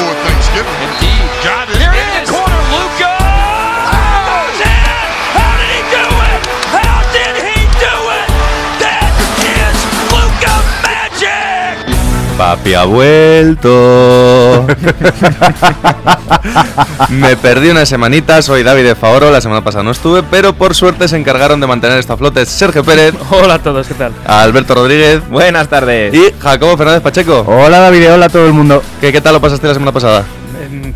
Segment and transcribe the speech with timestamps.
[0.00, 0.72] For Thanksgiving.
[0.80, 1.44] Indeed.
[1.44, 1.76] Got it.
[1.76, 3.09] Here in the corner, Luca.
[12.40, 14.66] Papi ha vuelto.
[17.10, 20.74] Me perdí una semanita, soy David de Favoro, la semana pasada no estuve, pero por
[20.74, 24.14] suerte se encargaron de mantener esta flota Sergio Pérez, Hola a todos, ¿qué tal?
[24.26, 26.14] Alberto Rodríguez Buenas tardes.
[26.14, 27.44] y Jacobo Fernández Pacheco.
[27.46, 28.82] Hola David, hola a todo el mundo.
[29.02, 30.24] ¿Qué, qué tal lo pasaste la semana pasada?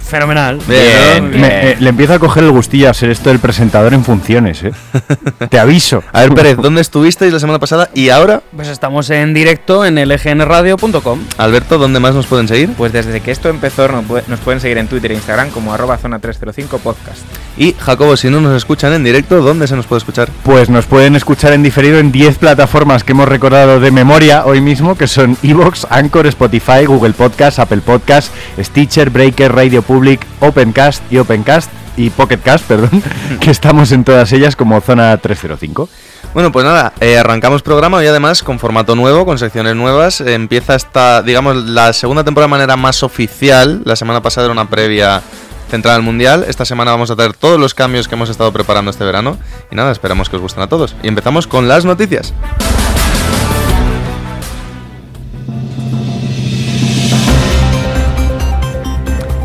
[0.06, 0.58] Fenomenal.
[0.68, 1.40] Bien, Bien.
[1.40, 4.62] Me- eh, le empiezo a coger el gustillo a ser esto del presentador en funciones,
[4.62, 4.72] ¿eh?
[5.48, 6.02] Te aviso.
[6.12, 8.42] A ver, Pérez, ¿dónde estuvisteis la semana pasada y ahora?
[8.54, 11.20] Pues estamos en directo en lgnradio.com.
[11.38, 12.70] Alberto, ¿dónde más nos pueden seguir?
[12.76, 16.18] Pues desde que esto empezó nos pueden seguir en Twitter e Instagram como arroba zona
[16.18, 17.22] 305 podcast.
[17.56, 20.28] Y Jacobo, si no nos escuchan en directo, ¿dónde se nos puede escuchar?
[20.42, 24.60] Pues nos pueden escuchar en diferido en 10 plataformas que hemos recordado de memoria hoy
[24.60, 31.04] mismo, que son Evox, Anchor, Spotify, Google Podcast, Apple Podcast, Stitcher, Breaker, Radio Public, Opencast
[31.12, 33.00] y Opencast y Pocketcast, perdón,
[33.40, 35.88] que estamos en todas ellas como Zona 305.
[36.32, 40.20] Bueno, pues nada, eh, arrancamos programa y además con formato nuevo, con secciones nuevas.
[40.20, 43.82] Empieza esta, digamos, la segunda temporada de manera más oficial.
[43.84, 45.22] La semana pasada era una previa
[45.70, 46.44] centrada al Mundial.
[46.48, 49.38] Esta semana vamos a tener todos los cambios que hemos estado preparando este verano.
[49.70, 50.96] Y nada, esperamos que os gusten a todos.
[51.04, 52.34] Y empezamos con las noticias.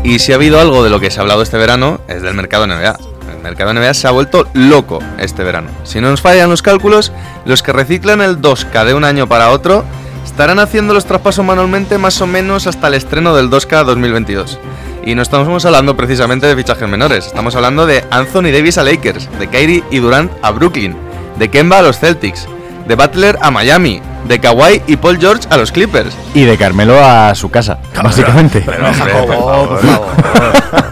[0.02, 2.34] Y si ha habido algo de lo que se ha hablado este verano, es del
[2.34, 2.98] mercado NBA.
[3.32, 5.70] El mercado NBA se ha vuelto loco este verano.
[5.84, 7.12] Si no nos fallan los cálculos,
[7.44, 9.84] los que reciclan el 2K de un año para otro
[10.24, 14.58] estarán haciendo los traspasos manualmente más o menos hasta el estreno del 2K 2022.
[15.04, 19.28] Y no estamos hablando precisamente de fichajes menores, estamos hablando de Anthony Davis a Lakers,
[19.38, 20.96] de Kyrie y Durant a Brooklyn,
[21.38, 22.46] de Kemba a los Celtics,
[22.86, 26.14] de Butler a Miami, de Kawhi y Paul George a los Clippers.
[26.34, 28.64] Y de Carmelo a su casa, básicamente.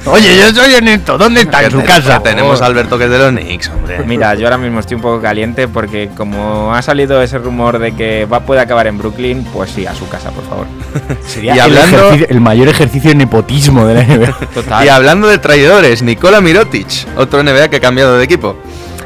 [0.07, 1.63] Oye, yo soy honesto, ¿dónde está?
[1.63, 2.21] En su casa.
[2.23, 3.99] tenemos a Alberto que es de los Knicks, hombre.
[4.07, 7.93] Mira, yo ahora mismo estoy un poco caliente porque como ha salido ese rumor de
[7.95, 10.67] que va puede acabar en Brooklyn, pues sí, a su casa, por favor.
[11.27, 14.33] Sería Y el, hablando- ejercicio- el mayor ejercicio de nepotismo de la NBA.
[14.55, 14.85] Total.
[14.85, 18.57] Y hablando de traidores, Nikola Mirotic, otro NBA que ha cambiado de equipo.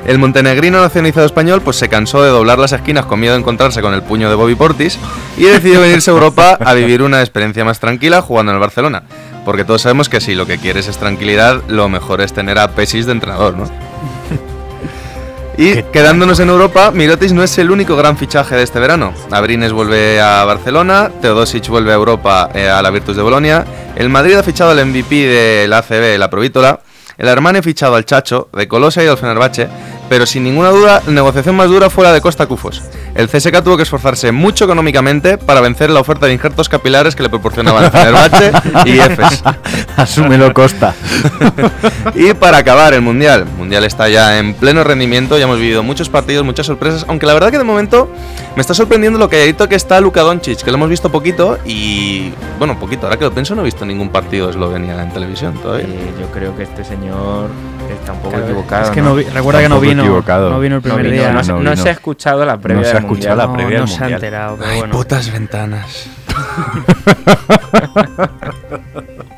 [0.06, 3.82] El montenegrino nacionalizado español pues se cansó de doblar las esquinas con miedo a encontrarse
[3.82, 4.98] con el puño de Bobby Portis
[5.36, 9.04] y decidió venirse a Europa a vivir una experiencia más tranquila jugando en el Barcelona.
[9.44, 12.68] Porque todos sabemos que si lo que quieres es tranquilidad, lo mejor es tener a
[12.68, 13.64] Pesis de entrenador, ¿no?
[15.58, 19.12] Y quedándonos en Europa, Mirotic no es el único gran fichaje de este verano.
[19.30, 23.64] Abrines vuelve a Barcelona, Teodosic vuelve a Europa eh, a la Virtus de Bolonia,
[23.94, 26.80] el Madrid ha fichado al MVP del ACB, la Provítola,
[27.19, 29.69] el Armani ha fichado al Chacho, de Colosa y al Fenerbahce,
[30.12, 32.83] pero sin ninguna duda la negociación más dura fue la de Costa Cufos.
[33.15, 37.23] El CSK tuvo que esforzarse mucho económicamente para vencer la oferta de injertos capilares que
[37.23, 38.53] le proporcionaban el Fenerbahce
[38.84, 39.43] y EFES.
[39.97, 40.95] Asúmelo, Costa.
[42.15, 45.83] Y para acabar el Mundial, el Mundial está ya en pleno rendimiento, ya hemos vivido
[45.83, 48.11] muchos partidos, muchas sorpresas, aunque la verdad que de momento
[48.55, 52.33] me está sorprendiendo lo calladito que está Luka Doncic, que lo hemos visto poquito y,
[52.59, 55.55] bueno, poquito, ahora que lo pienso no he visto ningún partido de Eslovenia en televisión
[55.62, 55.87] todavía.
[55.87, 57.49] Eh, yo creo que este señor
[57.99, 58.84] está un poco Claro, equivocado.
[58.84, 59.11] es que ¿no?
[59.11, 60.12] no vi- recuerda que no Tampoco vino.
[60.14, 60.50] equivocado.
[60.50, 61.32] No vino el No primer vino, día.
[61.32, 63.48] no, se- no no ha escuchado la previa No se ha del escuchado Mundial.
[63.48, 64.24] la previa no del se ha Mundial.
[64.24, 64.92] enterado, pero bueno.
[64.92, 66.06] putas ventanas.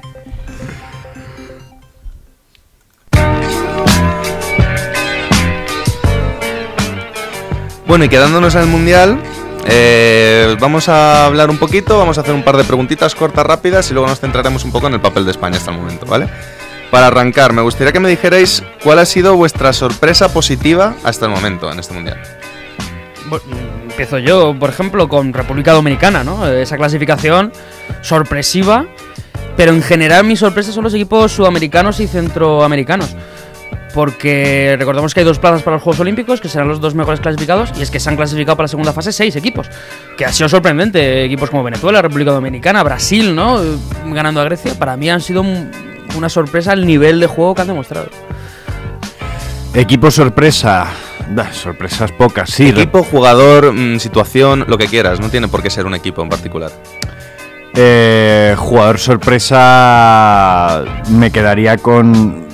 [7.87, 9.19] Bueno, y quedándonos en el Mundial,
[9.67, 13.91] eh, vamos a hablar un poquito, vamos a hacer un par de preguntitas cortas, rápidas,
[13.91, 16.29] y luego nos centraremos un poco en el papel de España hasta el momento, ¿vale?
[16.91, 21.33] Para arrancar, me gustaría que me dijerais cuál ha sido vuestra sorpresa positiva hasta el
[21.33, 22.21] momento en este Mundial.
[23.29, 23.41] Bu-
[23.91, 26.47] Empiezo yo, por ejemplo, con República Dominicana, ¿no?
[26.49, 27.53] Esa clasificación
[28.03, 28.87] sorpresiva,
[29.57, 33.15] pero en general mi sorpresa son los equipos sudamericanos y centroamericanos.
[33.93, 37.21] Porque recordemos que hay dos plazas para los Juegos Olímpicos, que serán los dos mejores
[37.21, 39.71] clasificados, y es que se han clasificado para la segunda fase seis equipos.
[40.19, 41.25] Que ha sido sorprendente.
[41.25, 43.61] Equipos como Venezuela, República Dominicana, Brasil, ¿no?
[44.07, 44.75] Ganando a Grecia.
[44.77, 45.45] Para mí han sido
[46.17, 48.09] una sorpresa el nivel de juego que han demostrado.
[49.75, 50.87] Equipo sorpresa.
[51.31, 52.69] Bah, sorpresas pocas, sí.
[52.69, 56.29] Equipo, jugador, mm, situación, lo que quieras, no tiene por qué ser un equipo en
[56.29, 56.71] particular.
[57.75, 62.45] Eh, jugador sorpresa me quedaría con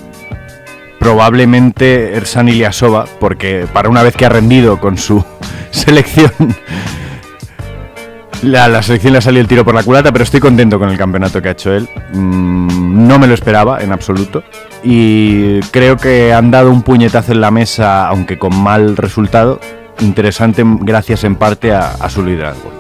[0.99, 5.25] probablemente Ersan Ilyasova, porque para una vez que ha rendido con su
[5.71, 6.33] selección,
[8.43, 10.91] la, la selección le ha salido el tiro por la culata, pero estoy contento con
[10.91, 11.89] el campeonato que ha hecho él.
[12.13, 14.43] Mm, no me lo esperaba en absoluto.
[14.83, 19.61] Y creo que han dado un puñetazo en la mesa, aunque con mal resultado,
[20.01, 22.71] interesante gracias en parte a, a su liderazgo.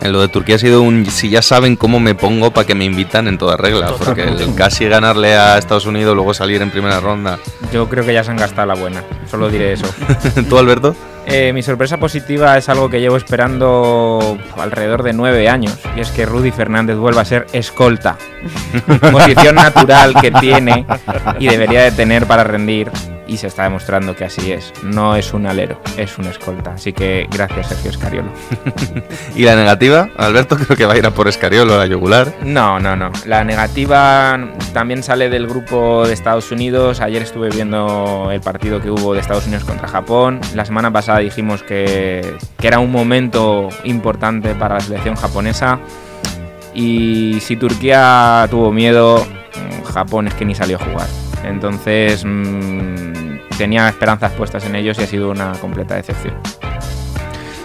[0.00, 2.74] En lo de Turquía ha sido un si ya saben cómo me pongo para que
[2.74, 3.94] me invitan en toda regla.
[3.96, 7.38] Porque el casi ganarle a Estados Unidos, luego salir en primera ronda.
[7.72, 9.86] Yo creo que ya se han gastado la buena, solo diré eso.
[10.48, 10.94] ¿Tú, Alberto?
[11.26, 16.10] Eh, mi sorpresa positiva es algo que llevo esperando alrededor de nueve años, y es
[16.10, 18.16] que Rudy Fernández vuelva a ser escolta.
[19.12, 20.86] Posición natural que tiene
[21.38, 22.90] y debería de tener para rendir,
[23.26, 24.72] y se está demostrando que así es.
[24.82, 26.72] No es un alero, es un escolta.
[26.74, 28.30] Así que gracias, Sergio Escariolo.
[29.36, 30.08] ¿Y la negativa?
[30.16, 32.32] Alberto creo que va a ir a por Escariolo a la yugular.
[32.42, 33.10] No, no, no.
[33.26, 34.38] La negativa
[34.72, 37.00] también sale del grupo de Estados Unidos.
[37.00, 40.40] Ayer estuve viendo el partido que hubo de Estados Unidos contra Japón.
[40.54, 45.78] La semana pasada dijimos que, que era un momento importante para la selección japonesa.
[46.74, 51.06] Y si Turquía tuvo miedo, mm, Japón es que ni salió a jugar.
[51.44, 53.13] Entonces mm,
[53.54, 56.34] tenía esperanzas puestas en ellos y ha sido una completa decepción.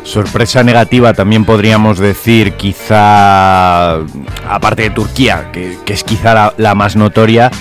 [0.03, 3.95] Sorpresa negativa también podríamos decir, quizá,
[4.47, 7.51] aparte de Turquía, que, que es quizá la, la más notoria,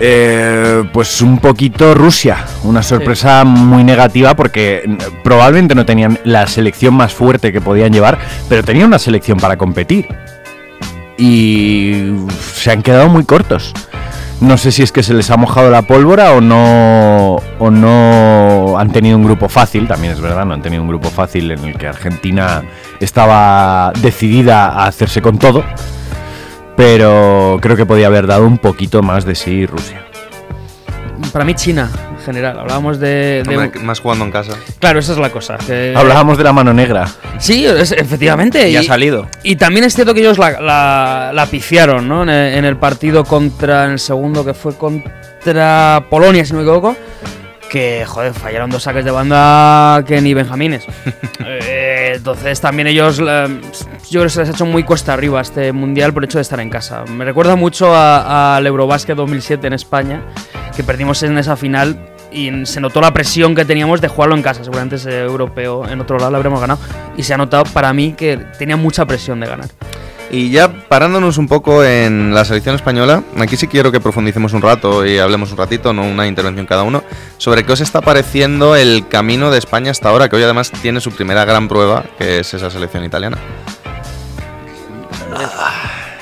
[0.00, 2.44] eh, pues un poquito Rusia.
[2.64, 4.82] Una sorpresa muy negativa porque
[5.22, 8.18] probablemente no tenían la selección más fuerte que podían llevar,
[8.48, 10.08] pero tenían una selección para competir.
[11.16, 12.12] Y
[12.54, 13.72] se han quedado muy cortos.
[14.40, 18.78] No sé si es que se les ha mojado la pólvora o no, o no
[18.78, 21.64] han tenido un grupo fácil, también es verdad, no han tenido un grupo fácil en
[21.64, 22.62] el que Argentina
[23.00, 25.64] estaba decidida a hacerse con todo,
[26.76, 30.04] pero creo que podía haber dado un poquito más de sí Rusia.
[31.32, 31.88] Para mí China,
[32.24, 32.58] general.
[32.58, 33.42] Hablábamos de...
[33.46, 34.52] de- Hombre, Más jugando en casa.
[34.80, 35.56] Claro, esa es la cosa.
[35.58, 37.06] que- Hablábamos de la mano negra.
[37.38, 38.68] Sí, es- efectivamente.
[38.70, 39.28] Y ha salido.
[39.42, 42.22] Y también es cierto que ellos la, la, la piciaron, ¿no?
[42.24, 46.58] En el, en el partido contra, en el segundo que fue contra Polonia, si no
[46.58, 46.96] me equivoco.
[47.70, 50.84] Que, joder, fallaron dos saques de banda que ni Benjamines.
[51.46, 53.54] Eh, entonces también ellos, la- yo
[54.10, 56.42] creo que se les ha hecho muy cuesta arriba este mundial por el hecho de
[56.42, 57.04] estar en casa.
[57.08, 60.22] Me recuerda mucho a- al Eurobásquet 2007 en España,
[60.76, 64.42] que perdimos en esa final y se notó la presión que teníamos de jugarlo en
[64.42, 64.64] casa.
[64.64, 66.80] Seguramente ese europeo en otro lado lo habremos ganado.
[67.16, 69.68] Y se ha notado para mí que tenía mucha presión de ganar.
[70.30, 74.62] Y ya parándonos un poco en la selección española, aquí sí quiero que profundicemos un
[74.62, 77.04] rato y hablemos un ratito, no una intervención cada uno,
[77.38, 81.00] sobre qué os está pareciendo el camino de España hasta ahora, que hoy además tiene
[81.00, 83.38] su primera gran prueba, que es esa selección italiana.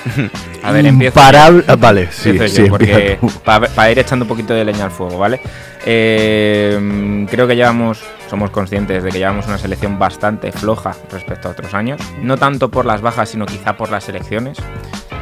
[0.62, 1.18] A ver, empiezo.
[1.20, 4.84] Imparable- ah, Vale, sí, Empiezo sí, yo, porque para ir echando un poquito de leña
[4.84, 5.40] al fuego, ¿vale?
[5.84, 11.50] Eh, creo que llevamos, somos conscientes de que llevamos una selección bastante floja respecto a
[11.52, 12.00] otros años.
[12.22, 14.58] No tanto por las bajas, sino quizá por las selecciones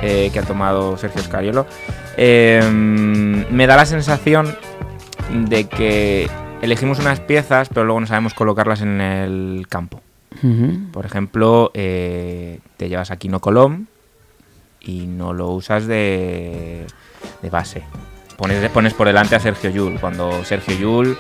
[0.03, 1.67] eh, que ha tomado Sergio Scariolo.
[2.17, 2.61] Eh,
[3.50, 4.55] me da la sensación
[5.32, 6.29] de que
[6.61, 10.00] elegimos unas piezas, pero luego no sabemos colocarlas en el campo.
[10.93, 13.87] Por ejemplo, te llevas a Kino Colom
[14.81, 16.87] y no lo usas de,
[17.43, 17.85] de base.
[18.37, 21.19] Pones, pones por delante a Sergio Yul, cuando Sergio Yul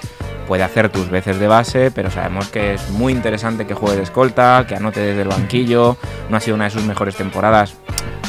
[0.48, 4.02] puede hacer tus veces de base, pero sabemos que es muy interesante que juegue de
[4.02, 5.96] escolta, que anote desde el banquillo,
[6.28, 7.76] no ha sido una de sus mejores temporadas.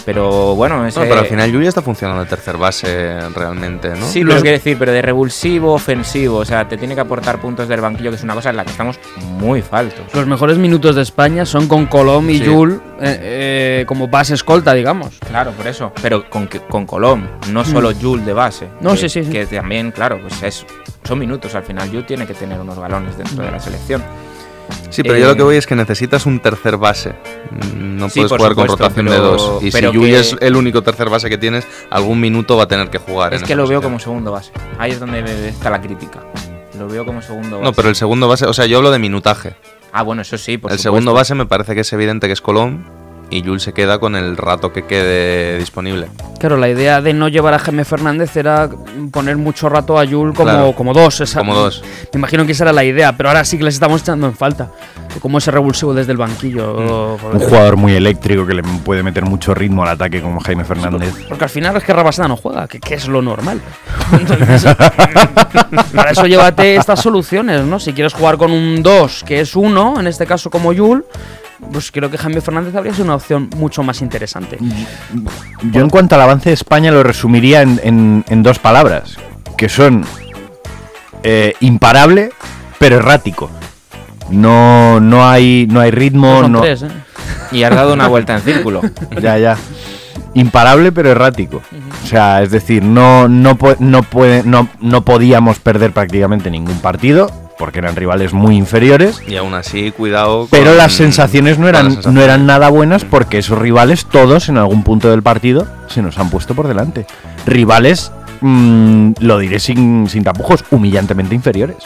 [0.05, 4.05] Pero bueno, ese, Bueno, pero al final Yuya está funcionando de tercer base realmente, ¿no?
[4.07, 6.37] Sí, lo quiero decir, pero de revulsivo, ofensivo.
[6.37, 8.65] O sea, te tiene que aportar puntos del banquillo, que es una cosa en la
[8.65, 8.99] que estamos
[9.37, 10.05] muy faltos.
[10.13, 12.45] Los mejores minutos de España son con Colom y Sí.
[12.47, 13.19] Jul eh,
[13.81, 15.19] eh, como base escolta, digamos.
[15.27, 15.91] Claro, por eso.
[16.01, 18.65] Pero con, que- con Colom, no solo Jul de base.
[18.65, 18.83] Mm.
[18.83, 19.31] No, que, sí, sí, sí.
[19.31, 20.65] Que también, claro, pues es,
[21.03, 21.89] son minutos al final.
[21.91, 24.01] Jul tiene que tener unos balones dentro de la selección.
[24.91, 27.13] Sí, pero Eh, yo lo que voy es que necesitas un tercer base.
[27.51, 29.63] Mm, No Sí, puedes jugar con rotación de dos.
[29.63, 32.89] Y si que- es el único tercer base que tienes, algún minuto va a tener
[32.89, 33.33] que jugar.
[33.33, 34.51] Es en que lo veo como segundo base.
[34.79, 36.19] Ahí es donde está la crítica.
[36.79, 37.63] Lo veo como segundo base.
[37.63, 39.55] No, pero el segundo base, o sea, yo hablo de minutaje.
[39.93, 40.83] Ah, bueno, eso sí, por el supuesto.
[40.83, 42.85] segundo base me parece que es evidente que es Colón
[43.31, 46.07] y Jules se queda con el rato que quede disponible.
[46.39, 48.69] Claro, la idea de no llevar a Jaime Fernández era
[49.11, 50.73] poner mucho rato a Jul como, Claro.
[50.73, 51.21] como dos.
[51.21, 51.81] esa- Como dos.
[52.13, 54.35] Me imagino que esa era la idea, pero ahora sí que les estamos echando en
[54.35, 54.69] falta.
[55.21, 57.17] Como ese revulsivo desde el banquillo.
[57.33, 61.13] Un jugador muy eléctrico que le puede meter mucho ritmo al ataque como Jaime Fernández.
[61.27, 63.61] Porque al final es que Rabasada no juega, que, que es lo normal.
[64.13, 64.65] Entonces,
[65.95, 67.79] para eso llévate estas soluciones, ¿no?
[67.79, 71.05] Si quieres jugar con un 2, que es uno, en este caso como Yul,
[71.71, 74.57] pues creo que Jaime Fernández habría sido una opción mucho más interesante.
[75.71, 79.17] Yo en cuanto al avance de España lo resumiría en, en- en dos palabras,
[79.57, 80.05] que son
[81.23, 82.31] eh, imparable,
[82.79, 83.49] pero errático.
[84.29, 86.87] No, no hay, no hay ritmo, Son no, tres, ¿eh?
[87.51, 88.81] Y has dado una vuelta en círculo.
[89.21, 89.57] ya, ya.
[90.33, 91.61] Imparable pero errático.
[92.03, 97.29] O sea, es decir, no, no, no, puede, no, no podíamos perder prácticamente ningún partido,
[97.61, 99.21] porque eran rivales muy inferiores.
[99.27, 100.47] Y aún así, cuidado.
[100.49, 102.15] Pero las sensaciones no eran, sensaciones.
[102.15, 106.17] no eran nada buenas porque esos rivales, todos en algún punto del partido, se nos
[106.17, 107.05] han puesto por delante.
[107.45, 111.77] Rivales, mm, lo diré sin, sin tapujos, humillantemente inferiores.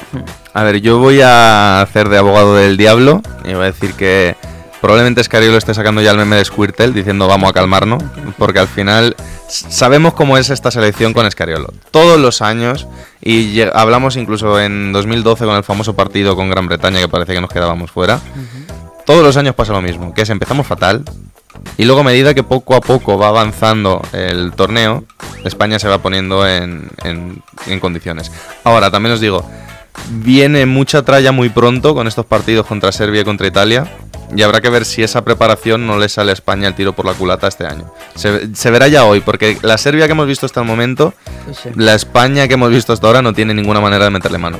[0.53, 4.37] A ver, yo voy a hacer de abogado del diablo y voy a decir que
[4.81, 8.03] probablemente Escariolo esté sacando ya el meme de Squirtle diciendo vamos a calmarnos,
[8.37, 9.15] porque al final
[9.47, 11.73] sabemos cómo es esta selección con Escariolo.
[11.91, 12.87] Todos los años,
[13.21, 17.41] y hablamos incluso en 2012 con el famoso partido con Gran Bretaña que parece que
[17.41, 18.19] nos quedábamos fuera,
[19.05, 21.03] todos los años pasa lo mismo, que es empezamos fatal.
[21.77, 25.05] Y luego a medida que poco a poco va avanzando el torneo,
[25.45, 28.29] España se va poniendo en, en- en condiciones.
[28.65, 29.49] Ahora, también os digo,
[30.09, 33.87] viene mucha tralla muy pronto con estos partidos contra Serbia y contra Italia.
[34.35, 37.05] Y habrá que ver si esa preparación no le sale a España el tiro por
[37.05, 37.91] la culata este año.
[38.15, 41.13] Se, se verá ya hoy, porque la Serbia que hemos visto hasta el momento,
[41.45, 41.69] Pues sí.
[41.75, 44.57] la España que hemos visto hasta ahora no tiene ninguna manera de meterle mano.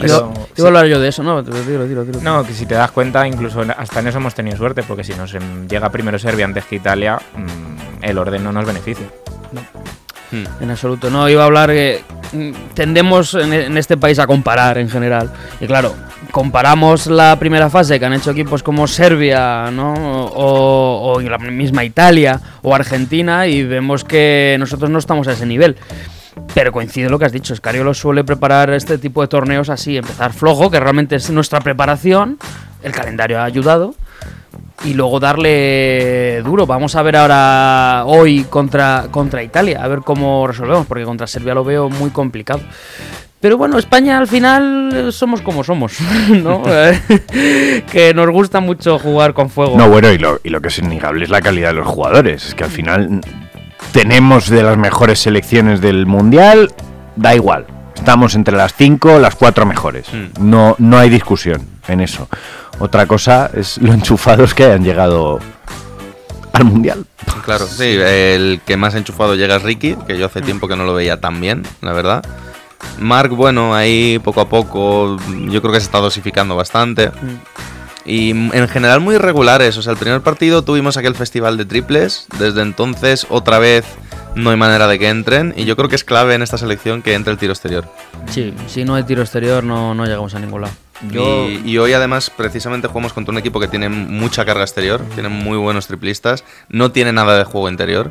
[0.00, 1.42] Iba, Pero- iba a hablar yo de eso, ¿no?
[1.42, 2.20] Dilo, dilo, dilo.
[2.22, 5.12] No, que si te das cuenta, incluso hasta en eso hemos tenido suerte, porque si
[5.14, 5.34] nos
[5.68, 9.06] llega primero Serbia antes que Italia, mm, el orden no nos beneficia.
[10.30, 10.44] Hmm.
[10.62, 14.78] En absoluto, no, iba a hablar que mm, tendemos en, en este país a comparar
[14.78, 15.32] en general.
[15.60, 15.94] Y claro,
[16.30, 19.94] comparamos la primera fase que han hecho equipos como Serbia, ¿no?
[20.34, 25.76] O, la misma Italia o Argentina y vemos que nosotros no estamos a ese nivel.
[26.54, 30.32] Pero coincide lo que has dicho, Scariolo suele preparar este tipo de torneos así, empezar
[30.32, 32.38] flojo, que realmente es nuestra preparación,
[32.82, 33.94] el calendario ha ayudado,
[34.84, 36.66] y luego darle duro.
[36.66, 41.54] Vamos a ver ahora hoy contra, contra Italia, a ver cómo resolvemos, porque contra Serbia
[41.54, 42.60] lo veo muy complicado.
[43.40, 45.96] Pero bueno, España al final somos como somos,
[46.30, 46.62] ¿no?
[47.90, 49.76] Que nos gusta mucho jugar con fuego.
[49.76, 52.46] No, bueno, y lo, y lo que es innegable es la calidad de los jugadores.
[52.46, 53.20] Es que al final
[53.92, 56.72] tenemos de las mejores selecciones del mundial,
[57.16, 57.66] da igual.
[57.94, 60.06] Estamos entre las cinco, las cuatro mejores.
[60.12, 60.50] Mm.
[60.50, 62.28] No, no hay discusión en eso.
[62.80, 65.40] Otra cosa es lo enchufados que hayan llegado
[66.52, 67.04] al mundial.
[67.44, 70.84] Claro, sí, el que más enchufado llega es Ricky, que yo hace tiempo que no
[70.84, 72.24] lo veía tan bien, la verdad.
[72.98, 75.16] Mark, bueno, ahí poco a poco,
[75.48, 77.10] yo creo que se está dosificando bastante.
[78.04, 81.64] Y mm, en general muy irregulares, o sea, el primer partido tuvimos aquel festival de
[81.64, 83.84] triples, desde entonces otra vez
[84.34, 87.02] no hay manera de que entren, y yo creo que es clave en esta selección
[87.02, 87.84] que entre el tiro exterior.
[88.30, 90.74] Sí, si no hay tiro exterior no, no llegamos a ningún lado.
[91.10, 95.00] Yo- Y, y hoy además precisamente jugamos contra un equipo que tiene mucha carga exterior,
[95.14, 98.10] tiene muy buenos triplistas, no tiene nada de juego interior.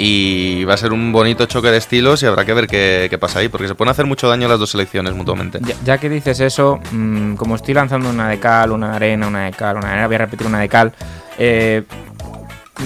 [0.00, 3.18] Y va a ser un bonito choque de estilos y habrá que ver qué, qué
[3.18, 5.58] pasa ahí, porque se pueden hacer mucho daño las dos selecciones mutuamente.
[5.60, 9.26] Ya, ya que dices eso, mm, como estoy lanzando una de cal, una de arena,
[9.26, 10.92] una de cal, una de arena, voy a repetir una de cal.
[11.36, 11.82] eh,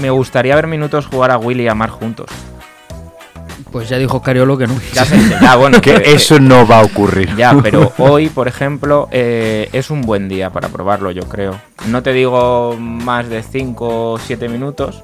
[0.01, 2.31] me gustaría ver minutos jugar a Willy y a Mark juntos.
[3.73, 4.75] Pues ya dijo Cariolo que no.
[4.93, 7.35] Ya sé, ya, bueno, Que que- eso no va a ocurrir.
[7.37, 11.59] Ya, pero hoy, por ejemplo, eh, es un buen día para probarlo, yo creo.
[11.89, 15.03] No te digo más de 5 o 7 minutos.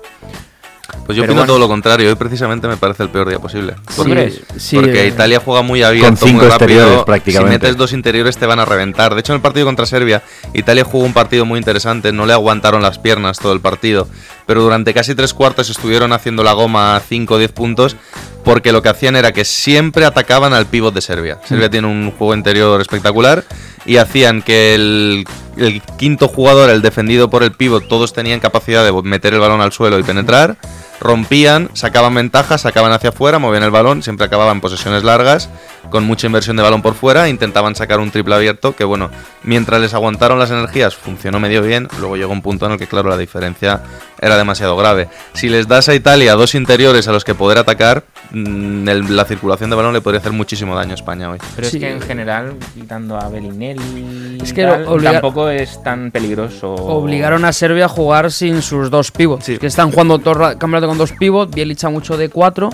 [1.05, 1.47] Pues yo Pero opino bueno.
[1.47, 3.75] todo lo contrario, hoy precisamente me parece el peor día posible.
[3.95, 4.41] ¿Tú crees?
[4.57, 7.05] sí, porque eh, Italia juega muy abierto, Con cinco muy exteriores, rápido.
[7.05, 7.55] prácticamente.
[7.55, 9.15] Si metes dos interiores te van a reventar.
[9.15, 10.23] De hecho, en el partido contra Serbia,
[10.55, 12.13] Italia jugó un partido muy interesante.
[12.13, 14.09] No le aguantaron las piernas todo el partido.
[14.47, 17.97] Pero durante casi tres cuartos estuvieron haciendo la goma a 5 o 10 puntos.
[18.45, 21.39] Porque lo que hacían era que siempre atacaban al pívot de Serbia.
[21.45, 23.45] Serbia tiene un juego interior espectacular.
[23.85, 25.27] Y hacían que el,
[25.59, 29.61] el quinto jugador, el defendido por el pívot, todos tenían capacidad de meter el balón
[29.61, 30.57] al suelo y penetrar
[31.01, 35.49] rompían, sacaban ventaja, sacaban hacia afuera, movían el balón, siempre acababan posesiones largas,
[35.91, 39.11] con mucha inversión de balón por fuera, intentaban sacar un triple abierto, que bueno,
[39.43, 42.87] mientras les aguantaron las energías funcionó medio bien, luego llegó un punto en el que
[42.87, 43.81] claro la diferencia
[44.21, 45.09] era demasiado grave.
[45.35, 48.03] Si les das a Italia dos interiores a los que poder atacar,
[48.33, 51.39] mm, el- la circulación de balón le podría hacer muchísimo daño a España hoy.
[51.57, 51.77] Pero Sí.
[51.77, 56.75] es que en general, quitando a Bellinelli, Es que tal, obliga- tampoco es tan peligroso.
[56.75, 59.45] Obligaron a Serbia a jugar sin sus dos pivots.
[59.47, 59.59] Sí.
[59.59, 61.55] Que están jugando todo el campeonato con dos pivots.
[61.55, 62.71] Bielic ha mucho de cuatro.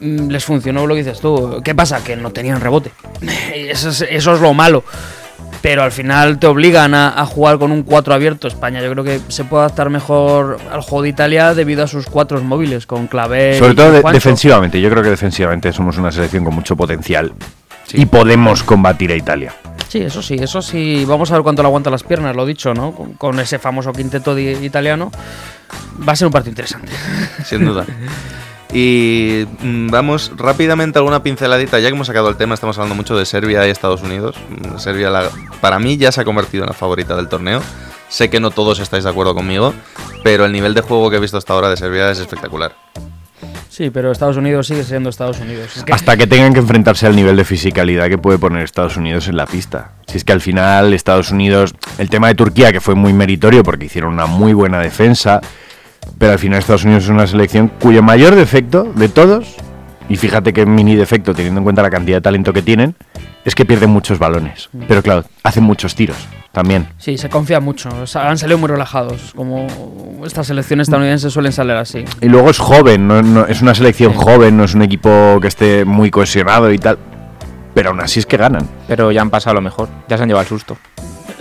[0.00, 1.60] Mm, Les funcionó lo que dices tú.
[1.64, 2.02] ¿Qué pasa?
[2.04, 2.92] Que no tenían rebote.
[3.54, 4.84] Eso es, eso es lo malo.
[5.62, 8.46] Pero al final te obligan a, a jugar con un 4 abierto.
[8.46, 12.06] España yo creo que se puede adaptar mejor al juego de Italia debido a sus
[12.06, 14.14] cuatro móviles, con Clavé Sobre todo y de- Juancho.
[14.16, 14.80] defensivamente.
[14.80, 17.32] Yo creo que defensivamente somos una selección con mucho potencial.
[17.86, 18.00] Sí.
[18.02, 19.54] y podemos combatir a Italia.
[19.88, 21.04] Sí, eso sí, eso sí.
[21.06, 22.92] Vamos a ver cuánto le aguanta las piernas, lo dicho, ¿no?
[22.92, 25.12] Con, con ese famoso quinteto italiano.
[26.06, 26.90] Va a ser un partido interesante.
[27.44, 27.86] sin duda.
[28.72, 32.96] Y mm, vamos rápidamente a alguna pinceladita, ya que hemos sacado el tema, estamos hablando
[32.96, 34.36] mucho de Serbia y Estados Unidos.
[34.50, 37.62] Mm, Serbia, la- para mí, ya se ha convertido en la favorita del torneo.
[38.08, 39.72] Sé que no todos estáis de acuerdo conmigo,
[40.24, 42.72] pero el nivel de juego que he visto hasta ahora de Serbia es espectacular.
[43.76, 45.76] Sí, pero Estados Unidos sigue siendo Estados Unidos.
[45.76, 48.96] Es que- Hasta que tengan que enfrentarse al nivel de fisicalidad que puede poner Estados
[48.96, 49.90] Unidos en la pista.
[50.06, 53.62] Si es que al final Estados Unidos, el tema de Turquía, que fue muy meritorio
[53.62, 55.42] porque hicieron una muy buena defensa,
[56.16, 59.56] pero al final Estados Unidos es una selección cuyo mayor defecto de todos,
[60.08, 62.94] y fíjate que mini defecto teniendo en cuenta la cantidad de talento que tienen,
[63.44, 64.70] es que pierden muchos balones.
[64.88, 66.16] Pero claro, hacen muchos tiros
[66.56, 66.88] también.
[66.96, 67.90] Sí, se confía mucho.
[68.02, 69.32] o sea, han salido muy relajados.
[69.36, 69.66] Como
[70.24, 72.02] estas selecciones estadounidenses suelen salir así.
[72.22, 75.48] Y luego es joven, no, no- es una selección joven, no es un equipo que
[75.48, 76.98] esté muy cohesionado y tal.
[77.74, 78.66] Pero aún así es que ganan.
[78.88, 80.78] Pero ya han pasado lo mejor, ya se han llevado el susto.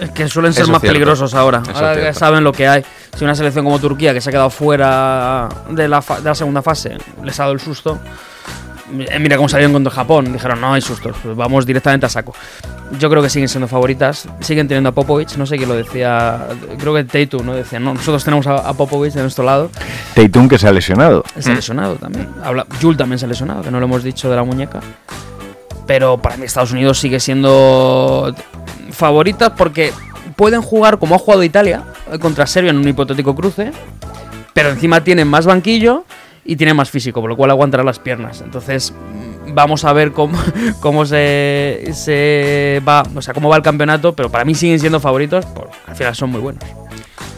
[0.02, 0.94] Es que suelen ser Eso más cierto.
[0.94, 1.64] peligrosos ahora.
[1.66, 2.84] Eso ahora que saben lo que hay.
[3.16, 6.36] Si una selección como Turquía, que se ha quedado fuera de la, fa- de la
[6.36, 7.98] segunda fase, les ha dado el susto.
[9.00, 10.32] Eh, Mira cómo salieron contra Japón.
[10.34, 12.34] Dijeron, no hay sustos, pues vamos directamente a saco.
[13.00, 14.28] Yo creo que siguen siendo favoritas.
[14.42, 15.36] Siguen teniendo a Popovich.
[15.38, 16.48] No sé quién lo decía.
[16.78, 17.54] Creo que Teitu, ¿no?
[17.54, 19.70] Decía, no, nosotros tenemos a, a Popovich de nuestro lado.
[20.14, 21.24] Tatum que se ha lesionado.
[21.40, 22.30] Se ha lesionado también.
[22.44, 24.80] Habla, Jul también se ha lesionado, que no lo hemos dicho de la muñeca.
[25.88, 28.34] Pero para mí Estados Unidos sigue siendo
[28.92, 29.92] favoritas porque
[30.36, 33.72] pueden jugar como ha jugado Italia eh, contra Serbia en un hipotético cruce,
[34.54, 36.06] pero encima tienen más banquillo
[36.46, 38.42] y tienen más físico, por lo cual aguantarán las piernas.
[38.42, 38.94] Entonces
[39.48, 40.38] vamos a ver cómo,
[40.80, 45.00] cómo se, se va, o sea, cómo va el campeonato, pero para mí siguen siendo
[45.00, 46.64] favoritos, porque al final son muy buenos.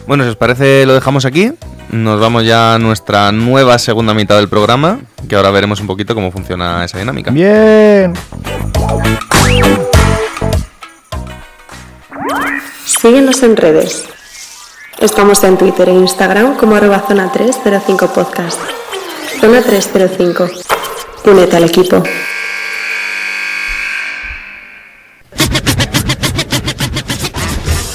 [0.06, 1.52] Bueno, si os parece, lo dejamos aquí.
[1.90, 6.14] Nos vamos ya a nuestra nueva segunda mitad del programa, que ahora veremos un poquito
[6.14, 7.30] cómo funciona esa dinámica.
[7.30, 8.12] Bien.
[12.84, 14.04] Síguenos en redes.
[14.98, 18.60] Estamos en Twitter e Instagram como arroba zona 305 podcast.
[19.40, 20.48] Zona 305.
[21.24, 22.02] Únete al equipo.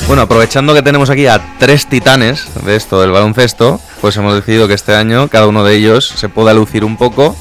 [0.08, 4.68] Bueno, aprovechando que tenemos aquí a tres titanes de esto del baloncesto, pues hemos decidido
[4.68, 7.36] que este año cada uno de ellos se pueda lucir un poco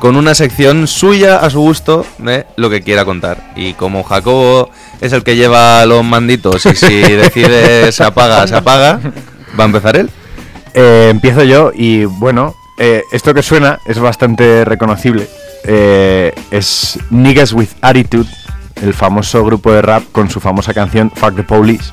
[0.00, 3.52] con una sección suya a su gusto de lo que quiera contar.
[3.54, 8.56] Y como Jacobo es el que lleva los manditos y si decide se apaga, se
[8.56, 9.00] apaga,
[9.58, 10.10] va a empezar él.
[10.74, 15.28] Eh, empiezo yo y bueno, eh, esto que suena es bastante reconocible.
[15.64, 18.28] Eh, es Niggas with Attitude,
[18.82, 21.90] el famoso grupo de rap con su famosa canción Fuck the Police.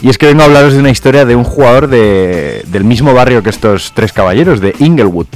[0.00, 3.12] Y es que vengo a hablaros de una historia de un jugador de- del mismo
[3.14, 5.26] barrio que estos tres caballeros, de Inglewood,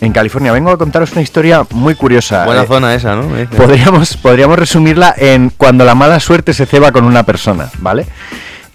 [0.00, 0.52] en California.
[0.52, 2.44] Vengo a contaros una historia muy curiosa.
[2.46, 3.24] Buena Eh, zona esa, ¿no?
[3.56, 8.06] Podríamos, podríamos resumirla en cuando la mala suerte se ceba con una persona, ¿vale?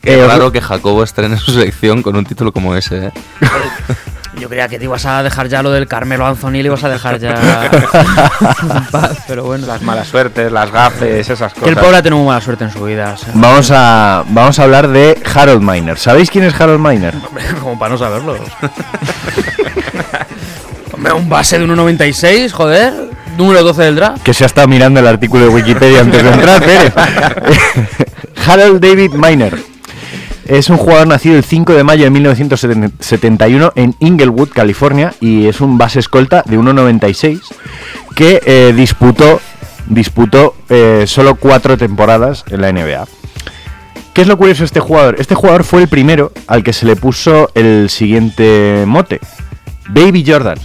[0.01, 3.11] Qué Eh, raro que Jacobo estrene su sección con un título como ese, ¿eh?
[4.39, 6.89] Yo creía que te ibas a dejar ya lo del Carmelo Anthony, le ibas a
[6.89, 7.35] dejar ya
[7.71, 9.65] en paz, pero bueno.
[9.65, 11.83] Las malas suertes, las gafes, esas Que el cosas.
[11.83, 13.13] pobre ha tenido muy mala suerte en su vida.
[13.13, 15.97] o sea, Vamos a, vamos a hablar de Harold Miner.
[15.97, 17.13] ¿Sabéis quién es Harold Miner?
[17.61, 18.35] como para no saberlo.
[20.93, 22.93] Hombre, un base de 1.96, joder.
[23.37, 24.23] Número 12 del draft.
[24.23, 26.93] Que se ha estado mirando el artículo de Wikipedia antes de entrar, Pérez.
[28.47, 29.57] Harold David Miner.
[30.45, 35.59] Es un jugador nacido el 5 de mayo de 1971 en Inglewood, California, y es
[35.59, 37.41] un base escolta de 1.96
[38.15, 39.41] que eh, disputó,
[39.87, 43.07] disputó eh, solo cuatro temporadas en la NBA.
[44.13, 45.15] ¿Qué es lo curioso de este jugador?
[45.17, 49.19] Este jugador fue el primero al que se le puso el siguiente mote,
[49.89, 50.59] Baby Jordan.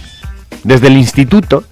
[0.63, 1.63] Desde el instituto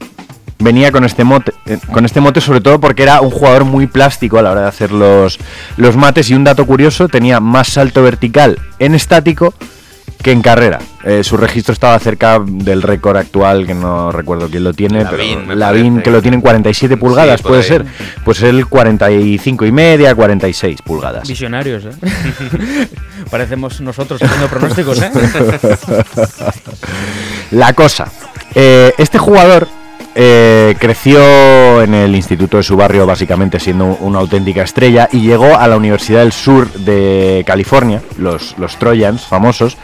[0.59, 3.87] venía con este mote, eh, con este mote sobre todo porque era un jugador muy
[3.87, 5.39] plástico a la hora de hacer los,
[5.77, 9.53] los mates y un dato curioso, tenía más salto vertical en estático
[10.21, 10.79] que en carrera.
[11.05, 15.43] Eh, su registro estaba cerca del récord actual, que no recuerdo quién lo tiene, Lavín,
[15.47, 17.67] pero Lavín, que lo tiene en 47 pulgadas, puede ahí.
[17.67, 17.85] ser.
[18.25, 21.25] Pues él 45 y media, 46 pulgadas.
[21.25, 21.91] Visionarios, ¿eh?
[23.31, 25.09] Parecemos nosotros haciendo pronósticos, ¿eh?
[27.51, 28.11] La cosa.
[28.55, 29.69] eh, este jugador
[30.15, 35.55] eh, creció en el instituto de su barrio, básicamente siendo una auténtica estrella, y llegó
[35.57, 39.77] a la Universidad del Sur de California, los, los Trojans famosos,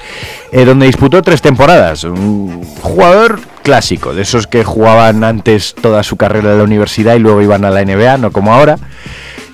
[0.52, 2.04] eh, donde disputó tres temporadas.
[2.04, 7.20] Un jugador clásico, de esos que jugaban antes toda su carrera en la universidad y
[7.20, 8.78] luego iban a la NBA, no como ahora.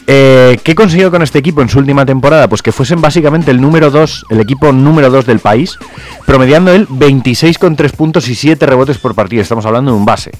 [0.08, 2.48] Eh, ¿Qué consiguió con este equipo en su última temporada?
[2.50, 5.78] Pues que fuesen básicamente el número 2, el equipo número 2 del país,
[6.26, 9.42] promediando él 26,3 puntos y 7 rebotes por partido.
[9.42, 10.32] Estamos hablando de un base.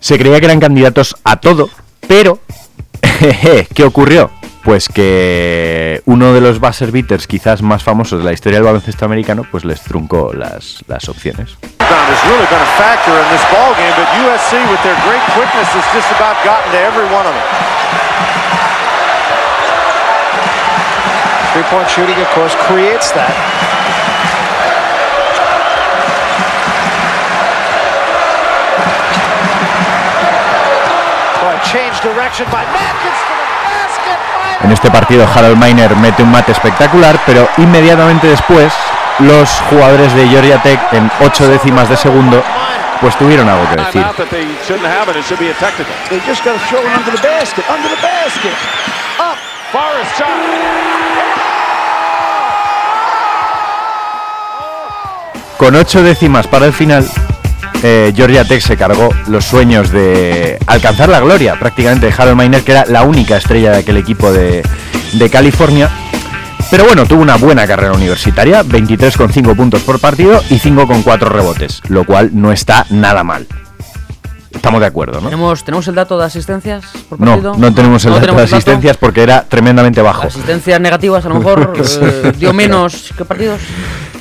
[0.00, 1.70] Se creía que eran candidatos a todo
[2.08, 2.40] Pero,
[3.74, 4.30] ¿qué ocurrió?
[4.64, 9.04] Pues que uno de los buzzer beaters quizás más famosos de la historia del baloncesto
[9.04, 11.56] americano, pues les truncó las, las opciones.
[12.76, 13.22] Factor
[34.62, 38.72] En este partido Harold Miner mete un mate espectacular, pero inmediatamente después
[39.20, 42.42] los jugadores de Georgia Tech en 8 décimas de segundo
[43.00, 44.04] pues tuvieron algo que decir.
[55.58, 57.04] Con 8 décimas para el final,
[57.82, 62.62] eh, Georgia Tech se cargó los sueños de alcanzar la gloria prácticamente de Harold Miner,
[62.62, 64.62] que era la única estrella de aquel equipo de,
[65.12, 65.90] de California.
[66.70, 72.04] Pero bueno, tuvo una buena carrera universitaria, 23,5 puntos por partido y 5,4 rebotes, lo
[72.04, 73.46] cual no está nada mal.
[74.54, 75.24] Estamos de acuerdo, ¿no?
[75.28, 77.54] ¿Tenemos, ¿Tenemos el dato de asistencias por No, partido?
[77.58, 80.28] no tenemos el dato tenemos de asistencias porque era tremendamente bajo.
[80.28, 83.60] Asistencias negativas, a lo mejor eh, dio menos que partidos.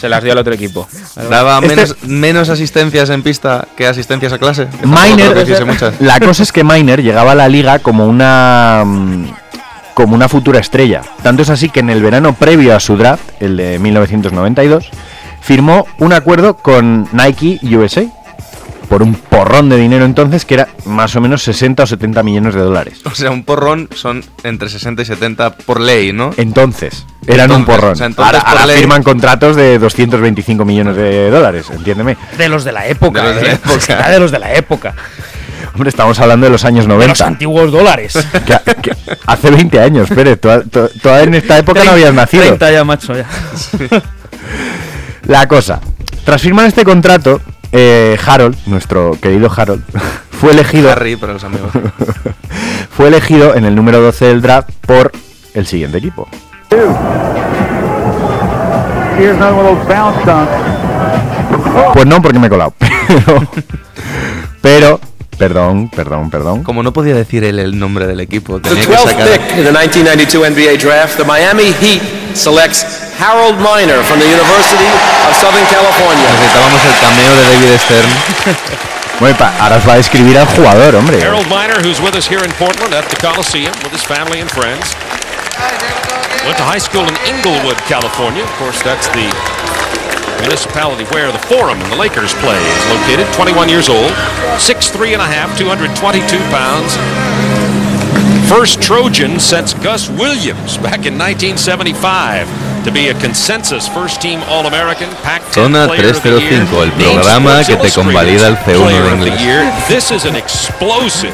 [0.01, 0.87] Se las dio al otro equipo.
[1.29, 4.67] Daba Este- menos, menos asistencias en pista que asistencias a clase.
[4.83, 5.45] Miner,
[5.99, 9.25] la cosa es que Miner llegaba a la liga como una mm,
[9.93, 11.01] como una futura estrella.
[11.21, 14.89] Tanto es así que en el verano previo a su draft, el de 1992,
[15.39, 18.05] firmó un acuerdo con Nike USA
[18.91, 22.53] por un porrón de dinero entonces que era más o menos 60 o 70 millones
[22.55, 22.99] de dólares.
[23.05, 26.31] O sea, un porrón son entre 60 y 70 por ley, ¿no?
[26.35, 27.93] Entonces, eran un Entonces, porrón.
[27.93, 32.17] o sea, entonces, ahora por ahora ley- firman contratos de 225 millones de dólares, entiéndeme.
[32.37, 33.21] De los de la época.
[33.23, 33.53] De los de la eh.
[33.63, 34.09] época.
[34.09, 34.93] De los de la época.
[35.73, 37.25] Hombre, estamos hablando de los años De los 90.
[37.27, 38.13] antiguos dólares.
[38.45, 38.91] Que- que
[39.25, 40.37] hace 20 años, Pérez.
[40.41, 42.43] Toda, to- toda en esta época no habías nacido.
[42.43, 43.25] 30 ya, macho, ya.
[45.27, 45.79] La cosa.
[46.25, 47.39] Tras firmar este contrato,
[47.71, 49.83] eh, Harold, nuestro querido Harold,
[50.31, 51.71] fue elegido, Harry para los amigos.
[52.89, 55.11] fue elegido en el número 12 del draft por
[55.53, 56.27] el siguiente equipo.
[61.93, 62.73] Pues no, porque me he colado.
[62.79, 63.49] Pero,
[64.61, 64.99] pero
[65.41, 66.63] perdón, perdón, perdón.
[66.63, 69.27] Como no podía decir él el nombre del equipo, The tenía que 12th sacar.
[69.27, 72.01] pick in the 1992 NBA draft, the Miami Heat
[72.37, 72.85] selects
[73.19, 74.85] Harold Miner from the University
[75.27, 76.29] of Southern California.
[76.29, 78.11] Necesitábamos el cameo de David Stern.
[79.21, 81.21] Bueno, pa- ahora os va a describir al jugador, hombre.
[81.21, 84.49] Harold Miner, who's with us here in Portland at the Coliseum with his family and
[84.49, 84.95] friends.
[86.43, 88.41] Went to high school in Inglewood, California.
[88.41, 89.29] Of course, that's the
[90.41, 93.25] municipality where the Forum and the Lakers play is located.
[93.33, 94.11] 21 years old,
[94.57, 96.97] 6'3 and a half, 222 pounds.
[98.49, 102.47] First Trojan since Gus Williams back in 1975
[102.83, 107.77] to be a consensus first team All-American, Pac-10 Zona Player of 305, el programa que
[107.77, 109.87] te convalida el C1 de inglés.
[109.87, 111.33] This is an explosive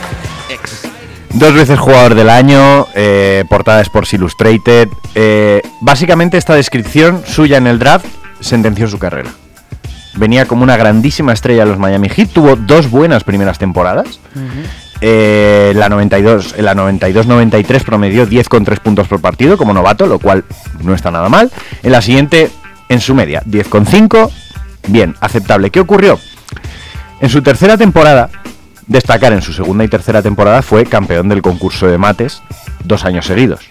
[1.33, 4.89] Dos veces jugador del año, eh, portada Sports Illustrated.
[5.13, 8.05] eh, básicamente esta descripción suya en el draft
[8.39, 9.29] sentenció su carrera.
[10.15, 14.19] Venía como una grandísima estrella de los Miami Heat, tuvo dos buenas primeras temporadas.
[14.99, 20.43] Eh, la 92, en la 92-93 promedió 10,3 puntos por partido como novato, lo cual
[20.81, 21.51] no está nada mal.
[21.83, 22.49] En la siguiente,
[22.89, 24.31] en su media, 10,5,
[24.87, 25.69] bien, aceptable.
[25.69, 26.19] ¿Qué ocurrió?
[27.21, 28.29] En su tercera temporada,
[28.87, 32.41] destacar en su segunda y tercera temporada, fue campeón del concurso de mates
[32.83, 33.67] dos años seguidos.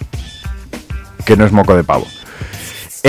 [1.24, 2.06] Que no es moco de pavo.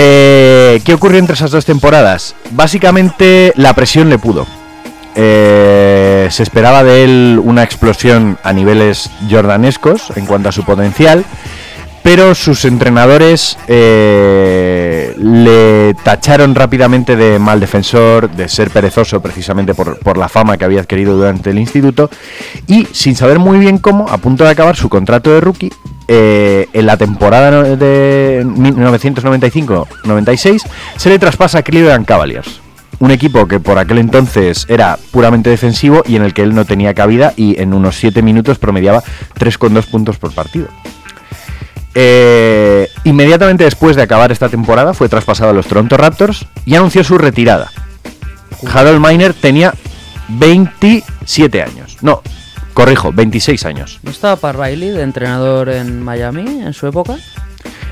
[0.00, 2.36] Eh, ¿Qué ocurrió entre esas dos temporadas?
[2.52, 4.46] Básicamente la presión le pudo.
[5.16, 11.24] Eh, se esperaba de él una explosión a niveles jordanescos en cuanto a su potencial,
[12.04, 19.98] pero sus entrenadores eh, le tacharon rápidamente de mal defensor, de ser perezoso precisamente por,
[19.98, 22.08] por la fama que había adquirido durante el instituto,
[22.68, 25.72] y sin saber muy bien cómo, a punto de acabar su contrato de rookie,
[26.10, 30.62] eh, en la temporada de 1995-96
[30.96, 32.62] se le traspasa a Cleveland Cavaliers.
[32.98, 36.64] Un equipo que por aquel entonces era puramente defensivo y en el que él no
[36.64, 39.02] tenía cabida y en unos 7 minutos promediaba
[39.38, 40.68] 3,2 puntos por partido.
[41.94, 47.04] Eh, inmediatamente después de acabar esta temporada fue traspasado a los Toronto Raptors y anunció
[47.04, 47.70] su retirada.
[48.72, 49.74] Harold Miner tenía
[50.28, 51.98] 27 años.
[52.00, 52.22] No,
[52.78, 53.98] corrijo, 26 años.
[54.04, 57.16] ¿No estaba para Riley de entrenador en Miami en su época?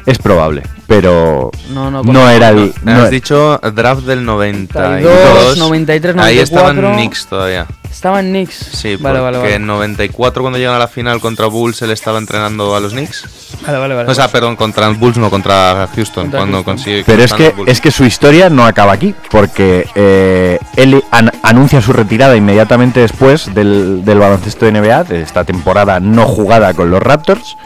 [0.07, 2.73] Es probable, pero No, no, no, con- era el.
[2.83, 5.03] No- has dicho draft del 92.
[5.03, 6.43] 92, 93, Ahí 94.
[6.71, 7.67] estaban Knicks todavía.
[7.91, 8.55] Estaba en Knicks.
[8.55, 9.63] Sí, vale, vale, porque vale.
[9.63, 13.25] en 94 cuando llegan a la final contra Bulls él estaba entrenando a los Knicks.
[13.67, 14.11] Vale, vale, vale.
[14.11, 16.75] O sea, perdón, contra Bulls no, contra Houston, Contra cuando Houston.
[16.77, 21.33] consigue Pero es que, es que su historia no acaba aquí, porque eh, él an-
[21.43, 26.75] anuncia su retirada inmediatamente después del, del baloncesto de NBA, de esta temporada no jugada
[26.75, 27.57] con los Raptors,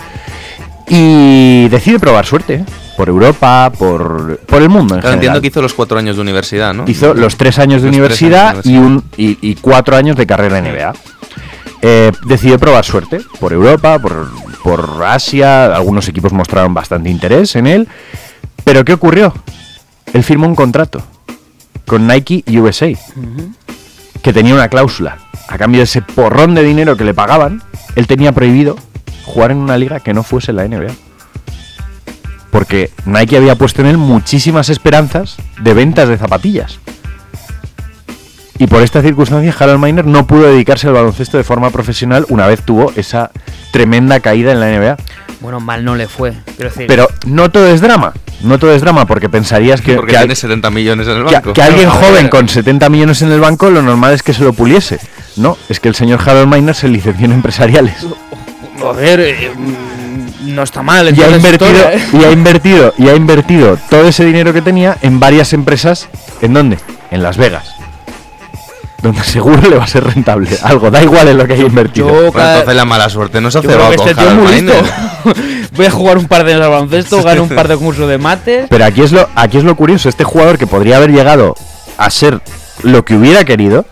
[0.90, 2.64] y decide probar suerte ¿eh?
[2.96, 6.22] por Europa, por, por el mundo en Claro, entiendo que hizo los cuatro años de
[6.22, 6.84] universidad, ¿no?
[6.88, 10.26] Hizo los tres años de universidad, años de y, un, y, y cuatro años de
[10.26, 10.92] carrera NBA.
[11.82, 14.28] Eh, decidió probar suerte por Europa, por,
[14.62, 15.74] por Asia.
[15.74, 17.88] Algunos equipos mostraron bastante interés en él.
[18.64, 19.32] Pero ¿qué ocurrió?
[20.12, 21.02] Él firmó un contrato
[21.86, 22.88] con Nike USA
[24.22, 25.18] que tenía una cláusula.
[25.48, 27.62] A cambio de ese porrón de dinero que le pagaban,
[27.94, 28.76] él tenía prohibido
[29.30, 30.92] jugar en una liga que no fuese la NBA.
[32.50, 36.78] Porque Nike había puesto en él muchísimas esperanzas de ventas de zapatillas.
[38.58, 42.46] Y por esta circunstancia, Harold Miner no pudo dedicarse al baloncesto de forma profesional una
[42.46, 43.30] vez tuvo esa
[43.72, 44.96] tremenda caída en la NBA.
[45.40, 46.34] Bueno, mal no le fue.
[46.58, 48.12] Decir, Pero no todo es drama.
[48.42, 51.24] No todo es drama porque pensarías que, Porque que al- tiene 70 millones en el
[51.24, 51.52] banco.
[51.54, 54.42] que alguien No, joven con 70 millones en el banco lo normal es que se
[54.44, 54.98] lo puliese.
[55.36, 57.94] No, es que el señor Harold Miner se licenció en empresariales.
[58.80, 61.16] joder, eh, mm, no está mal.
[61.16, 62.08] Y ha, invertido, historia, ¿eh?
[62.12, 66.08] y ha invertido y ha invertido todo ese dinero que tenía en varias empresas.
[66.40, 66.78] ¿En dónde?
[67.10, 67.74] En Las Vegas.
[69.02, 70.50] Donde seguro le va a ser rentable.
[70.62, 72.08] Algo, da igual en lo que haya invertido.
[72.08, 74.72] Yo Bueno, entonces la mala suerte no se hace con este.
[75.72, 78.18] Voy a jugar un par de años al baloncesto, gano un par de cursos de
[78.18, 78.66] mates.
[78.68, 81.54] Pero aquí es lo, aquí es lo curioso, este jugador que podría haber llegado
[81.96, 82.40] a ser
[82.82, 83.86] lo que hubiera querido,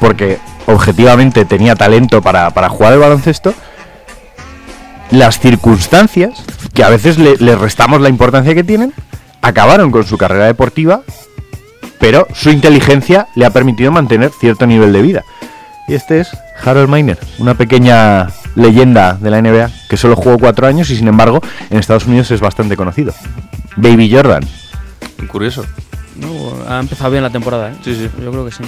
[0.00, 3.54] porque objetivamente tenía talento para, para jugar el baloncesto,
[5.10, 6.42] las circunstancias,
[6.74, 8.92] que a veces le, le restamos la importancia que tienen,
[9.42, 11.02] acabaron con su carrera deportiva,
[11.98, 15.24] pero su inteligencia le ha permitido mantener cierto nivel de vida.
[15.88, 16.28] Y este es
[16.64, 21.08] Harold Miner, una pequeña leyenda de la NBA que solo jugó cuatro años y sin
[21.08, 21.40] embargo
[21.70, 23.14] en Estados Unidos es bastante conocido.
[23.76, 24.44] Baby Jordan.
[25.28, 25.64] Curioso.
[26.16, 26.28] No,
[26.68, 27.74] ha empezado bien la temporada, ¿eh?
[27.84, 28.10] Sí, sí.
[28.22, 28.64] Yo creo que sí.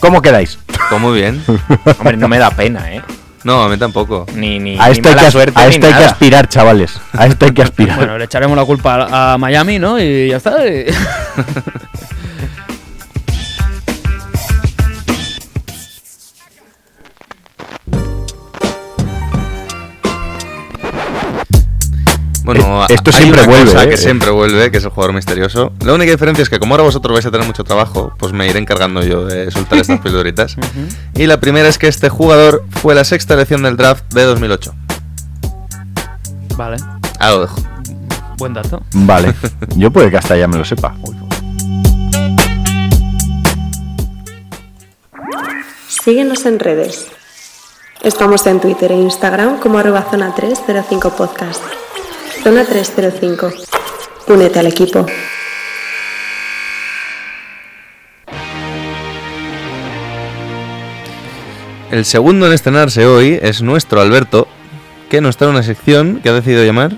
[0.00, 0.58] ¿Cómo quedáis?
[0.88, 1.42] Pues muy bien.
[1.98, 3.02] Hombre, no me da pena, ¿eh?
[3.44, 4.26] No, a mí tampoco.
[4.34, 6.48] Ni, ni, A ni esto, hay mala que, suerte a ni esto hay que aspirar,
[6.48, 7.00] chavales.
[7.12, 7.96] A esto hay que aspirar.
[7.98, 10.00] Bueno, le echaremos la culpa a, a Miami, ¿no?
[10.00, 10.56] Y ya está.
[22.44, 23.88] Bueno, esto hay siempre una vuelve, cosa eh.
[23.88, 25.72] que siempre vuelve, que es el jugador misterioso.
[25.80, 28.46] La única diferencia es que como ahora vosotros vais a tener mucho trabajo, pues me
[28.46, 30.56] iré encargando yo de soltar estas pildoritas.
[31.14, 34.74] y la primera es que este jugador fue la sexta elección del draft de 2008.
[36.56, 36.76] Vale,
[37.18, 37.56] Ah, lo dejo.
[38.36, 38.82] buen dato.
[38.92, 39.34] Vale.
[39.76, 40.94] Yo puede que hasta ya me lo sepa.
[45.88, 47.06] Síguenos en redes.
[48.02, 51.62] Estamos en Twitter e Instagram como arroba zona 305 podcast.
[52.44, 53.52] Zona 305.
[54.28, 55.06] Únete al equipo.
[61.90, 64.46] El segundo en estrenarse hoy es nuestro Alberto,
[65.08, 66.92] que nos trae una sección que ha decidido llamar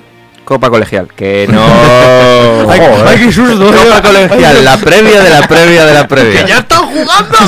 [0.44, 1.62] Copa colegial, que no.
[2.68, 2.80] Ay,
[3.18, 3.66] qué susto.
[3.66, 6.44] Copa Colegial, la previa de la previa de la previa.
[6.46, 7.38] ¡Ya están jugando!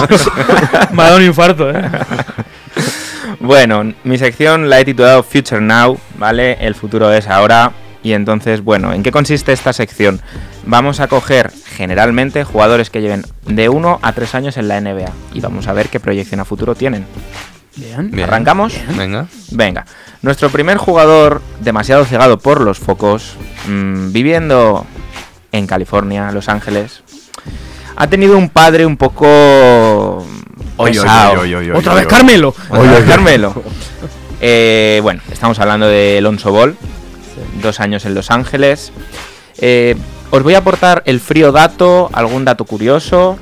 [0.92, 1.82] Me ha dado un infarto, ¿eh?
[3.40, 6.58] Bueno, mi sección la he titulado Future Now, ¿vale?
[6.60, 7.72] El futuro es ahora.
[8.02, 10.20] Y entonces, bueno, ¿en qué consiste esta sección?
[10.64, 15.10] Vamos a coger generalmente jugadores que lleven de 1 a 3 años en la NBA
[15.34, 17.06] y vamos a ver qué proyección a futuro tienen.
[17.76, 18.10] Bien.
[18.10, 18.28] Bien.
[18.28, 18.74] ¿Arrancamos?
[18.96, 19.26] Venga.
[19.50, 19.86] Venga,
[20.22, 23.36] nuestro primer jugador, demasiado cegado por los focos,
[23.68, 24.84] mm, viviendo
[25.52, 27.02] en California, Los Ángeles,
[27.96, 30.26] ha tenido un padre un poco
[30.76, 31.42] pesado.
[31.74, 32.54] Otra vez Carmelo.
[32.70, 33.62] Oye, oye, Carmelo.
[34.40, 36.76] Eh, bueno, estamos hablando de Alonso Ball,
[37.62, 38.92] dos años en Los Ángeles.
[39.58, 39.96] Eh,
[40.30, 43.38] os voy a aportar el frío dato, algún dato curioso,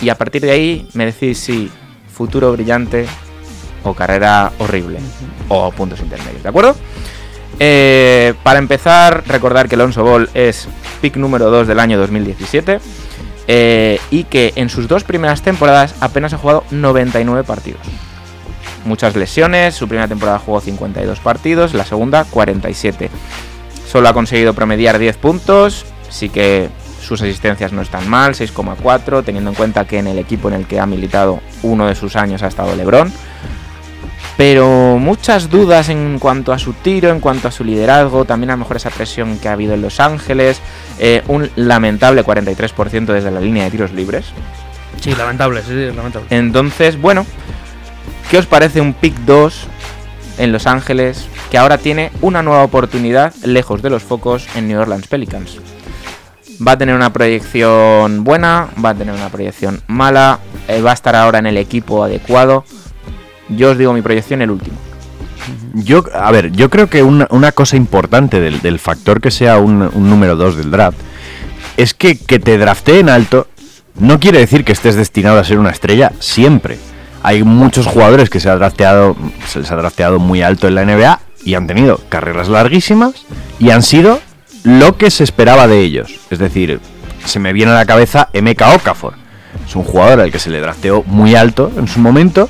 [0.00, 1.70] y a partir de ahí me decís si
[2.12, 3.06] futuro brillante
[3.82, 4.98] o carrera horrible,
[5.48, 6.76] o puntos intermedios, ¿de acuerdo?
[7.60, 10.68] Eh, para empezar, recordar que Alonso Ball es
[11.00, 12.78] pick número 2 del año 2017
[13.48, 17.80] eh, y que en sus dos primeras temporadas apenas ha jugado 99 partidos.
[18.88, 23.10] Muchas lesiones, su primera temporada jugó 52 partidos, la segunda 47.
[23.86, 26.70] Solo ha conseguido promediar 10 puntos, sí que
[27.02, 30.66] sus asistencias no están mal, 6,4, teniendo en cuenta que en el equipo en el
[30.66, 33.12] que ha militado uno de sus años ha estado Lebron.
[34.38, 38.54] pero muchas dudas en cuanto a su tiro, en cuanto a su liderazgo, también a
[38.54, 40.62] lo mejor esa presión que ha habido en Los Ángeles,
[40.98, 44.32] eh, un lamentable 43% desde la línea de tiros libres.
[44.98, 46.26] Sí, lamentable, sí, sí, lamentable.
[46.30, 47.26] Entonces, bueno,
[48.30, 49.66] ¿qué os parece un pick 2
[50.38, 54.80] en Los Ángeles que ahora tiene una nueva oportunidad lejos de los focos en New
[54.80, 55.58] Orleans Pelicans?
[56.66, 60.94] Va a tener una proyección buena, va a tener una proyección mala, eh, va a
[60.94, 62.64] estar ahora en el equipo adecuado.
[63.48, 64.76] Yo os digo mi proyección el último.
[65.72, 70.10] Yo, a ver, yo creo que una, cosa importante del, factor que sea un, un
[70.10, 70.98] número 2 del draft
[71.76, 73.46] es que que te drafteen alto
[73.98, 76.78] no quiere decir que estés destinado a ser una estrella siempre.
[77.28, 79.14] Hay muchos jugadores que se, ha drafteado,
[79.46, 83.26] se les ha drafteado muy alto en la NBA y han tenido carreras larguísimas
[83.58, 84.18] y han sido
[84.62, 86.20] lo que se esperaba de ellos.
[86.30, 86.80] Es decir,
[87.26, 89.12] se me viene a la cabeza Emeka Okafor.
[89.66, 92.48] Es un jugador al que se le drafteó muy alto en su momento,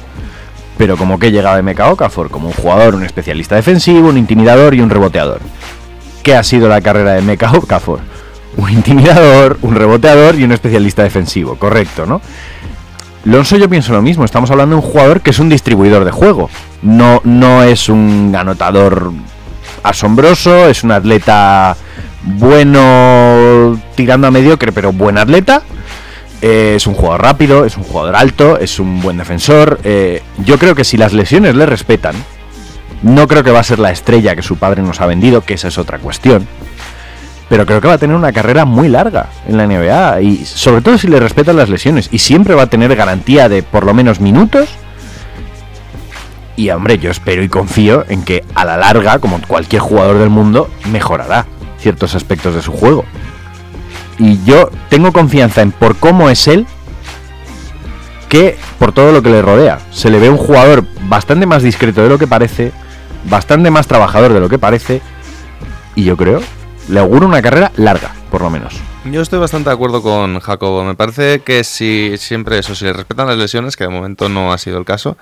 [0.77, 4.81] pero como que llegaba Emeka Okafor, como un jugador, un especialista defensivo, un intimidador y
[4.81, 5.41] un reboteador.
[6.23, 7.99] ¿Qué ha sido la carrera de Emeka Okafor?
[8.57, 12.21] Un intimidador, un reboteador y un especialista defensivo, correcto, ¿no?
[13.25, 16.11] Lonso yo pienso lo mismo, estamos hablando de un jugador que es un distribuidor de
[16.11, 16.49] juego,
[16.83, 19.13] no, no es un anotador
[19.83, 21.77] asombroso, es un atleta
[22.23, 25.63] bueno tirando a mediocre, pero buen atleta.
[26.41, 29.81] Eh, es un jugador rápido, es un jugador alto, es un buen defensor.
[29.83, 32.15] eh, yo creo que si las lesiones le respetan,
[33.03, 35.55] no creo que va a ser la estrella que su padre nos ha vendido, que
[35.55, 36.47] esa es otra cuestión.
[37.49, 40.83] Pero creo que va a tener una carrera muy larga en la NBA y sobre
[40.83, 43.95] todo si le respetan las lesiones y siempre va a tener garantía de por lo
[43.95, 44.69] menos minutos.
[46.57, 50.29] Y hombre, yo espero y confío en que a la larga, como cualquier jugador del
[50.29, 51.47] mundo, mejorará
[51.79, 53.05] ciertos aspectos de su juego.
[54.19, 56.67] Y yo tengo confianza en por cómo es él
[58.29, 59.79] que por todo lo que le rodea.
[59.91, 62.73] Se le ve un jugador bastante más discreto de lo que parece,
[63.25, 65.01] bastante más trabajador de lo que parece,
[65.95, 66.41] y yo creo,
[66.89, 68.75] le auguro una carrera larga, por lo menos.
[69.05, 70.85] Yo estoy bastante de acuerdo con Jacobo.
[70.85, 74.53] Me parece que si siempre eso, si le respetan las lesiones, que de momento no
[74.53, 75.17] ha sido el caso,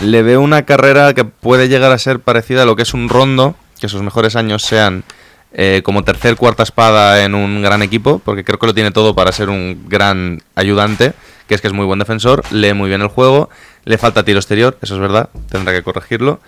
[0.00, 3.08] le veo una carrera que puede llegar a ser parecida a lo que es un
[3.08, 5.04] rondo, que sus mejores años sean
[5.52, 9.14] eh, como tercer, cuarta espada en un gran equipo, porque creo que lo tiene todo
[9.14, 11.14] para ser un gran ayudante,
[11.46, 13.48] que es que es muy buen defensor, lee muy bien el juego,
[13.84, 16.40] le falta tiro exterior, eso es verdad, tendrá que corregirlo.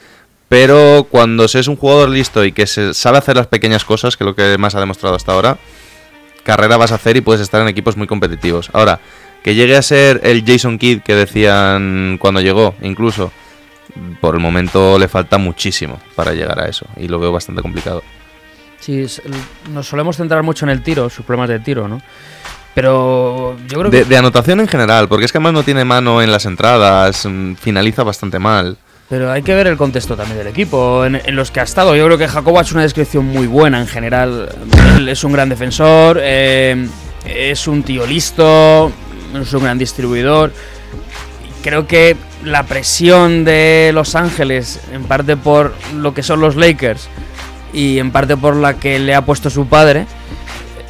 [0.50, 4.16] Pero cuando se es un jugador listo y que se sabe hacer las pequeñas cosas,
[4.16, 5.58] que es lo que más ha demostrado hasta ahora,
[6.42, 8.68] carrera vas a hacer y puedes estar en equipos muy competitivos.
[8.72, 8.98] Ahora,
[9.44, 13.30] que llegue a ser el Jason Kidd que decían cuando llegó, incluso,
[14.20, 18.02] por el momento le falta muchísimo para llegar a eso y lo veo bastante complicado.
[18.80, 19.06] Sí,
[19.70, 22.02] nos solemos centrar mucho en el tiro, sus problemas de tiro, ¿no?
[22.74, 24.04] Pero yo creo De, que...
[24.04, 27.54] de anotación en general, porque es que además no tiene mano en las entradas, mm,
[27.54, 28.76] finaliza bastante mal.
[29.10, 31.96] Pero hay que ver el contexto también del equipo, en, los que ha estado.
[31.96, 34.48] Yo creo que Jacobo ha una descripción muy buena en general.
[35.08, 36.86] Es un gran defensor, eh,
[37.26, 38.92] es un tío listo,
[39.34, 40.52] es un gran distribuidor.
[41.64, 47.08] Creo que la presión de Los Ángeles, en parte por lo que son los Lakers
[47.72, 50.06] y en parte por la que le ha puesto su padre,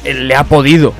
[0.03, 0.93] eh, le ha podido.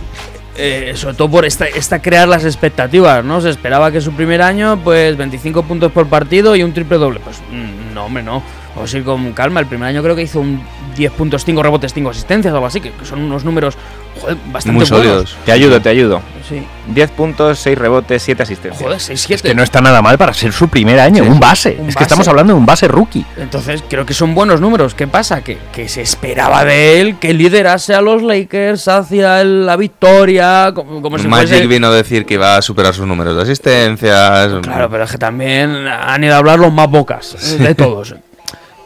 [0.58, 3.40] Eh, sobre todo por esta, crear las expectativas, ¿no?
[3.40, 7.20] Se esperaba que su primer año, pues 25 puntos por partido y un triple doble.
[7.22, 8.44] Pues mm, no, hombre, no.
[8.76, 9.60] Vamos a ir con calma.
[9.60, 10.62] El primer año creo que hizo un
[10.96, 13.78] 10 puntos, 5 rebotes, 5 asistencias o algo así, que son unos números
[14.20, 14.90] joder, bastante Muy buenos.
[14.90, 15.38] sólidos.
[15.46, 16.22] Te ayudo, te ayudo.
[16.48, 16.64] Sí.
[16.88, 18.82] 10 puntos, 6 rebotes, 7 asistencias.
[18.82, 19.34] Joder, 6-7.
[19.36, 21.78] Es que no está nada mal para ser su primer año, Sí, un base.
[21.80, 23.26] un es que estamos hablando de un base rookie.
[23.38, 24.96] Entonces creo que son buenos números.
[24.96, 25.42] ¿Qué pasa?
[25.44, 30.72] Que, que se esperaba de él que liderase a los Lakers hacia el- la victoria,
[30.74, 31.68] como, como si Magic fuese...
[31.68, 34.54] vino a decir que iba a superar sus números de asistencias.
[34.62, 38.16] Claro, pero es que también han ido a hablar los más bocas de todos.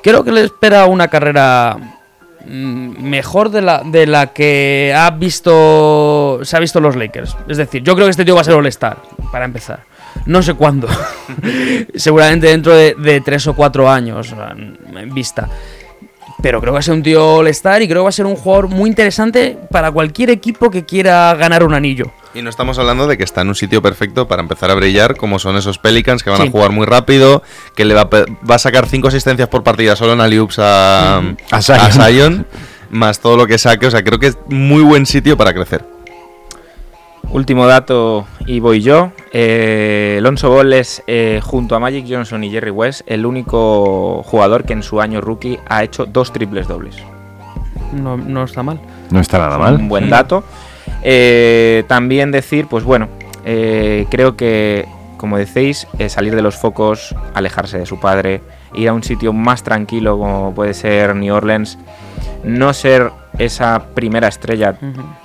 [0.06, 1.76] Creo que le espera una carrera
[2.46, 7.36] mm, mejor de la, de la que ha visto se ha visto los Lakers.
[7.48, 9.00] Es decir, yo creo que este tío va a ser All-Star,
[9.32, 9.80] para empezar.
[10.28, 10.88] No sé cuándo.
[11.96, 15.50] Seguramente dentro de, de tres o cuatro años en vista.
[16.40, 18.28] Pero creo que va a ser un tío All-Star y creo que va a ser
[18.28, 22.12] un jugador muy interesante para cualquier equipo que quiera ganar un anillo.
[22.36, 25.16] Y no estamos hablando de que está en un sitio perfecto para empezar a brillar,
[25.16, 26.48] como son esos Pelicans que van Sí.
[26.50, 27.42] a jugar muy rápido,
[27.76, 28.10] que le va a,
[28.50, 31.20] va a sacar cinco asistencias por partida solo en alley-oops a,
[31.52, 31.92] A Zion.
[31.92, 32.48] Zion,
[32.90, 33.88] más todo lo que saque.
[33.88, 35.86] O sea, creo que es muy buen sitio para crecer.
[37.32, 39.12] Último dato y voy yo.
[39.32, 44.66] Eh, Alonso Ball es, eh, junto a Magic Johnson y Jerry West, el único jugador
[44.66, 46.98] que en su año rookie ha hecho dos triples dobles.
[47.94, 48.80] No, no está mal.
[49.10, 49.78] No está nada Un mal.
[49.88, 50.44] buen dato.
[51.08, 53.08] Eh, también decir, pues bueno,
[53.46, 54.88] eh, creo que
[55.18, 58.42] como decís, eh, salir de los focos, alejarse de su padre,
[58.74, 61.78] ir a un sitio más tranquilo como puede ser New Orleans,
[62.44, 64.76] no ser esa primera estrella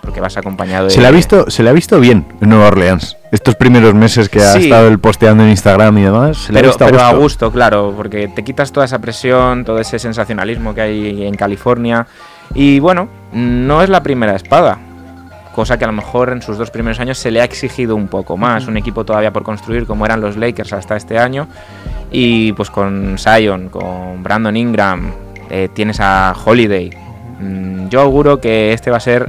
[0.00, 0.90] porque vas acompañado de...
[0.90, 3.16] Se le ha visto, se le ha visto bien en Nueva Orleans.
[3.32, 4.64] Estos primeros meses que ha Sí.
[4.64, 7.08] estado él posteando en Instagram y demás, se le ha Pero, visto a pero a
[7.10, 7.20] gusto.
[7.20, 12.06] gusto, claro, porque te quitas toda esa presión, todo ese sensacionalismo que hay en California.
[12.54, 14.78] Y bueno, no es la primera espada.
[15.54, 18.08] Cosa que a lo mejor en sus dos primeros años se le ha exigido un
[18.08, 18.66] poco más.
[18.68, 21.48] Un equipo todavía por construir como eran los Lakers hasta este año.
[22.10, 25.12] Y pues con Zion, con Brandon Ingram,
[25.50, 26.90] eh, tienes a Holiday.
[27.40, 29.28] Mm, yo auguro que este va a ser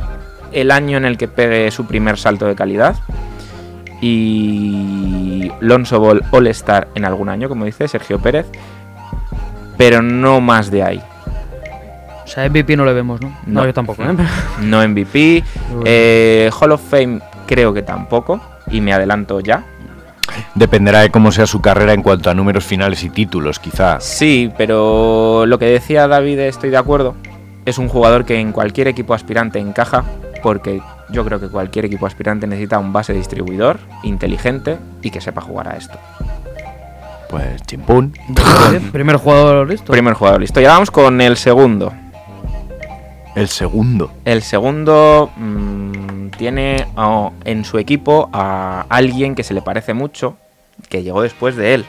[0.51, 2.95] el año en el que pegue su primer salto de calidad
[4.01, 8.47] y Lonzo Ball All Star en algún año, como dice Sergio Pérez,
[9.78, 11.01] pero no más de ahí.
[12.32, 13.38] O sea, MVP no le vemos, ¿no?
[13.45, 14.15] No, yo tampoco, ¿eh?
[14.61, 15.43] No MVP.
[15.84, 18.39] eh, Hall of Fame creo que tampoco,
[18.71, 19.65] y me adelanto ya.
[20.55, 23.99] Dependerá de cómo sea su carrera en cuanto a números finales y títulos, quizá.
[23.99, 27.15] Sí, pero lo que decía David, estoy de acuerdo.
[27.65, 30.05] Es un jugador que en cualquier equipo aspirante encaja,
[30.41, 35.41] porque yo creo que cualquier equipo aspirante necesita un base distribuidor inteligente y que sepa
[35.41, 35.99] jugar a esto.
[37.29, 38.13] Pues chimpún.
[38.93, 39.91] Primer jugador listo.
[39.91, 40.61] Primer jugador listo.
[40.61, 41.91] Y ahora vamos con el segundo.
[43.36, 44.11] El segundo.
[44.25, 50.38] El segundo mm, tiene oh, en su equipo a alguien que se le parece mucho,
[50.89, 51.86] que llegó después de él.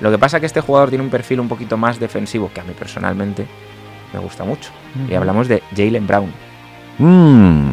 [0.00, 2.60] Lo que pasa es que este jugador tiene un perfil un poquito más defensivo, que
[2.60, 3.46] a mí personalmente
[4.12, 4.70] me gusta mucho.
[5.08, 6.32] Y hablamos de Jalen Brown.
[6.98, 7.72] Mm,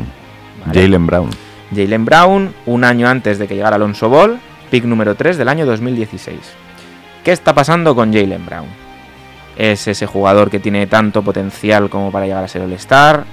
[0.66, 0.82] Vale.
[0.82, 1.30] Jalen Brown.
[1.76, 4.40] Jalen Brown, un año antes de que llegara Alonso Ball,
[4.72, 6.40] pick número 3 del año 2016.
[7.24, 8.85] ¿Qué está pasando con Jalen Brown?
[9.58, 13.26] Es ese jugador que tiene tanto potencial como para llegar a ser All-Star.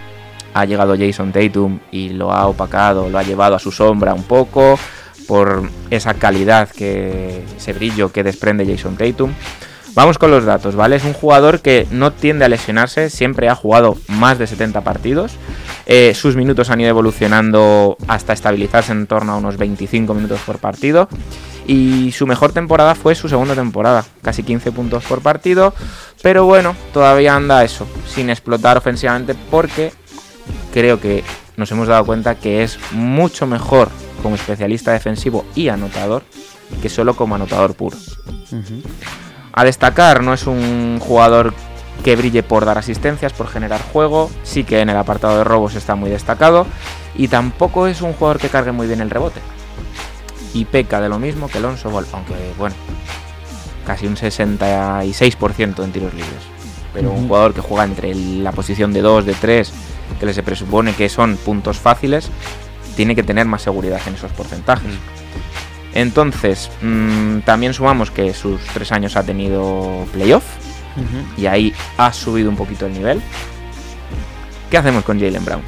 [0.55, 4.25] Ha llegado Jason Tatum y lo ha opacado, lo ha llevado a su sombra un
[4.25, 4.79] poco
[5.27, 9.33] por esa calidad, que, ese brillo que desprende Jason Tatum.
[9.95, 10.97] Vamos con los datos, ¿vale?
[10.97, 15.33] Es un jugador que no tiende a lesionarse, siempre ha jugado más de 70 partidos.
[15.85, 20.59] Eh, sus minutos han ido evolucionando hasta estabilizarse en torno a unos 25 minutos por
[20.59, 21.09] partido.
[21.73, 25.73] Y su mejor temporada fue su segunda temporada, casi 15 puntos por partido.
[26.21, 29.91] Pero bueno, todavía anda eso, sin explotar ofensivamente, porque
[30.75, 31.25] creo que
[31.57, 33.89] nos hemos dado cuenta que es mucho mejor
[34.23, 36.25] como especialista defensivo y anotador
[36.83, 37.97] que solo como anotador puro.
[39.55, 41.55] A destacar, no es un jugador
[42.05, 45.75] que brille por dar asistencias, por generar juego, sí que en el apartado de robos
[45.75, 46.67] está muy destacado,
[47.15, 49.41] y tampoco es un jugador que cargue muy bien el rebote.
[50.55, 52.75] Y peca de lo mismo que Alonso Ball, aunque bueno,
[53.87, 56.43] casi un 66% en tiros libres.
[56.93, 59.73] Pero un jugador que juega entre la posición de 2, de 3,
[60.21, 62.31] que le se presupone que son puntos fáciles,
[62.97, 64.93] tiene que tener más seguridad en esos porcentajes.
[65.95, 70.45] Entonces, mm, también sumamos que sus tres años ha tenido playoff
[71.37, 73.21] y ahí ha subido un poquito el nivel.
[74.71, 75.63] ¿Qué hacemos con Jalen Brown?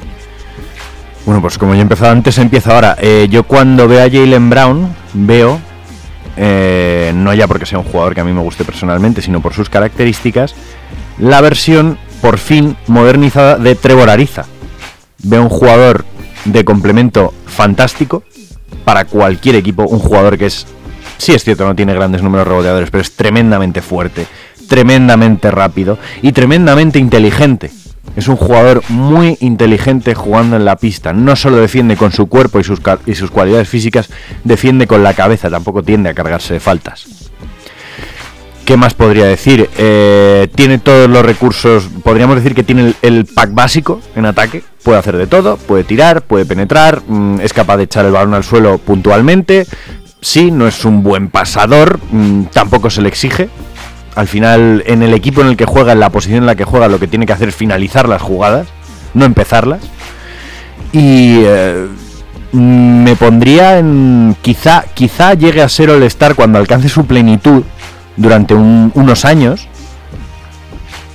[1.25, 2.95] Bueno, pues como ya he empezado antes, empieza ahora.
[3.01, 5.59] Eh, yo cuando veo a Jalen Brown, veo,
[6.37, 9.53] eh, no ya porque sea un jugador que a mí me guste personalmente, sino por
[9.53, 10.53] sus características,
[11.17, 14.45] la versión, por fin, modernizada de Trevor Ariza.
[15.23, 16.05] Veo un jugador
[16.45, 18.23] de complemento fantástico
[18.83, 20.67] para cualquier equipo, un jugador que es,
[21.17, 24.27] sí es cierto, no tiene grandes números reboteadores, pero es tremendamente fuerte,
[24.69, 27.71] tremendamente rápido y tremendamente inteligente.
[28.15, 31.11] Es un jugador muy inteligente jugando en la pista.
[31.11, 34.09] No solo defiende con su cuerpo y sus, y sus cualidades físicas,
[34.43, 37.05] defiende con la cabeza, tampoco tiende a cargarse de faltas.
[38.65, 39.69] ¿Qué más podría decir?
[39.77, 44.63] Eh, tiene todos los recursos, podríamos decir que tiene el, el pack básico en ataque.
[44.81, 48.33] Puede hacer de todo, puede tirar, puede penetrar, mm, es capaz de echar el balón
[48.33, 49.67] al suelo puntualmente.
[50.19, 53.49] Sí, no es un buen pasador, mm, tampoco se le exige.
[54.15, 56.63] Al final, en el equipo en el que juega, en la posición en la que
[56.63, 58.67] juega, lo que tiene que hacer es finalizar las jugadas,
[59.13, 59.81] no empezarlas.
[60.93, 61.87] Y eh,
[62.53, 64.35] me pondría en.
[64.41, 67.63] Quizá, quizá llegue a ser All-Star cuando alcance su plenitud
[68.15, 69.67] durante un- unos años.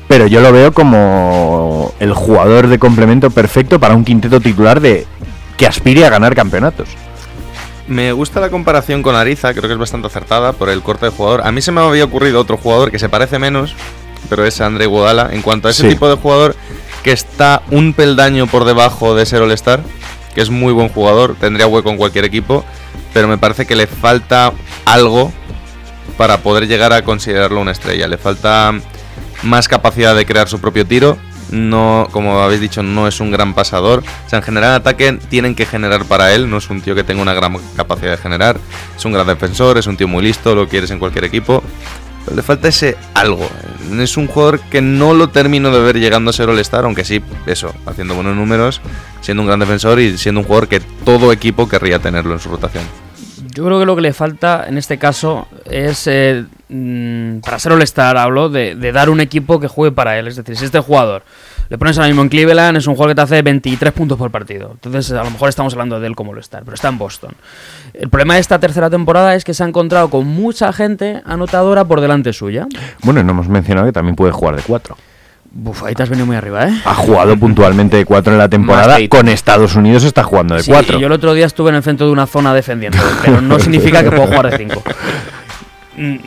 [0.07, 5.07] Pero yo lo veo como el jugador de complemento perfecto para un quinteto titular de
[5.57, 6.88] que aspire a ganar campeonatos.
[7.91, 11.11] Me gusta la comparación con Ariza, creo que es bastante acertada por el corte de
[11.12, 11.43] jugador.
[11.45, 13.74] A mí se me había ocurrido otro jugador que se parece menos,
[14.28, 15.88] pero es André Guadala, en cuanto a ese Sí.
[15.88, 16.55] tipo de jugador
[17.03, 19.80] que está un peldaño por debajo de ser All-Star,
[20.36, 22.64] que es muy buen jugador, tendría hueco en cualquier equipo,
[23.12, 24.53] pero me parece que le falta
[24.84, 25.32] algo
[26.16, 28.07] para poder llegar a considerarlo una estrella.
[28.07, 28.72] Le falta
[29.43, 31.18] más capacidad de crear su propio tiro
[31.51, 34.03] no, como habéis dicho, no es un gran pasador.
[34.26, 36.94] O sea, en general en ataque tienen que generar para él, no es un tío
[36.94, 38.57] que tenga una gran capacidad de generar.
[38.96, 41.62] Es un gran defensor, es un tío muy listo, lo quieres en cualquier equipo.
[42.24, 43.48] Pero le falta ese algo.
[43.98, 47.22] Es un jugador que no lo termino de ver llegando a ser All-Star, aunque sí,
[47.46, 48.80] eso, haciendo buenos números,
[49.20, 52.51] siendo un gran defensor y siendo un jugador que todo equipo querría tenerlo en su
[52.51, 52.84] rotación.
[53.53, 56.44] Yo creo que lo que le falta en este caso es, eh,
[57.43, 60.29] para ser All-Star, hablo, de, de dar un equipo que juegue para él.
[60.29, 61.23] Es decir, si este jugador
[61.68, 64.31] le pones ahora mismo en Cleveland, es un jugador que te hace 23 puntos por
[64.31, 64.71] partido.
[64.73, 67.35] Entonces, a lo mejor estamos hablando de él como All-Star, pero está en Boston.
[67.95, 71.85] El problema de esta tercera temporada es que se ha encontrado con mucha gente anotadora
[71.85, 72.66] por delante suya.
[73.03, 74.97] Bueno, y no hemos mencionado que también puede jugar de 4.
[75.64, 76.73] Uf, ahí te has venido muy arriba, ¿eh?
[76.85, 78.97] Ha jugado puntualmente de 4 en la temporada.
[79.09, 81.01] Con Estados Unidos está jugando de Sí, 4.
[81.01, 84.05] yo el otro día estuve en el centro de una zona defendiendo, pero no significa
[84.05, 84.83] que puedo jugar de 5.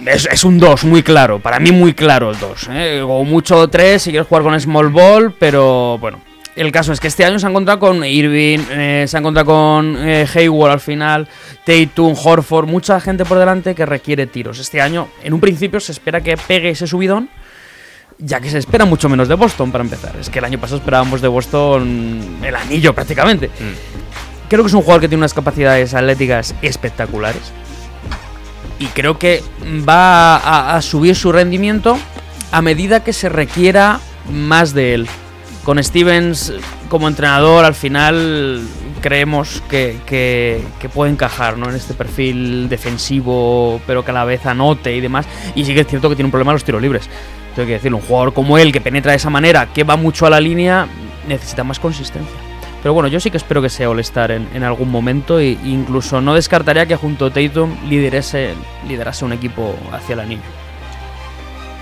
[0.06, 1.40] Es, es un 2, muy claro.
[1.40, 2.70] Para mí, muy claro el 2.
[2.72, 3.02] ¿eh?
[3.06, 6.20] O mucho 3 si quieres jugar con small ball, pero bueno.
[6.56, 9.48] El caso es que este año se ha encontrado con Irving, eh, se ha encontrado
[9.48, 11.28] con eh, Hayward al final,
[11.66, 14.60] Tatum, Horford, mucha gente por delante que requiere tiros.
[14.60, 17.28] Este año, en un principio, se espera que pegue ese subidón,
[18.20, 20.16] ya que se espera mucho menos de Boston para empezar.
[20.22, 23.50] Es que el año pasado esperábamos de Boston el anillo prácticamente.
[24.48, 27.52] Creo que es un jugador que tiene unas capacidades atléticas espectaculares.
[28.80, 29.44] Y creo que
[29.88, 31.98] va a, subir su rendimiento
[32.52, 34.00] a medida que se requiera
[34.32, 35.08] más de él.
[35.64, 36.54] Con Stevens
[36.90, 38.62] como entrenador, al final
[39.02, 40.62] creemos que,
[40.94, 41.70] puede encajar ¿no?
[41.70, 45.26] en este perfil defensivo, pero que a la vez anote y demás.
[45.56, 47.10] Y sí que es cierto que tiene un problema los tiros libres.
[47.56, 50.26] Tengo que decirlo, un jugador como él, que penetra de esa manera, que va mucho
[50.26, 50.88] a la línea,
[51.28, 52.43] necesita más consistencia.
[52.84, 56.20] Pero bueno, yo sí que espero que sea All-Star en, en algún momento e incluso
[56.20, 58.54] no descartaría que junto a Tatum liderase,
[58.88, 60.42] liderase un equipo hacia el anillo.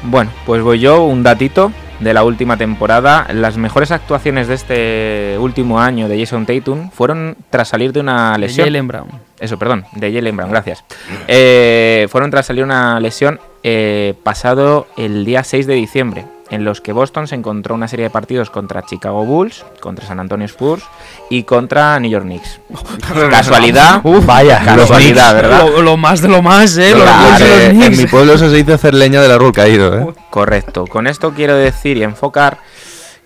[0.04, 3.28] Bueno, pues voy yo, un datito de la última temporada.
[3.34, 8.34] Las mejores actuaciones de este último año de Jason Tatum fueron tras salir de una
[8.34, 8.66] De lesión.
[8.66, 9.08] Jalen Brown.
[9.40, 10.84] Eso, perdón, de Jalen Brown, gracias.
[11.28, 16.82] Eh, fueron tras salir una lesión eh, pasado el día 6 de diciembre, en los
[16.82, 20.84] que Boston se encontró una serie de partidos contra Chicago Bulls, contra San Antonio Spurs
[21.30, 22.60] y contra New York Knicks.
[23.32, 25.50] Casualidad, Uf, vaya, casualidad, Knicks.
[25.50, 25.70] ¿verdad?
[25.70, 26.92] Lo, lo más de lo más, ¿eh?
[26.92, 29.54] Los Claro, Bulls y los en mi pueblo eso se dice hacer leña del árbol
[29.54, 30.14] caído, ¿eh?
[30.30, 30.86] Correcto.
[30.88, 32.58] Con esto quiero decir y enfocar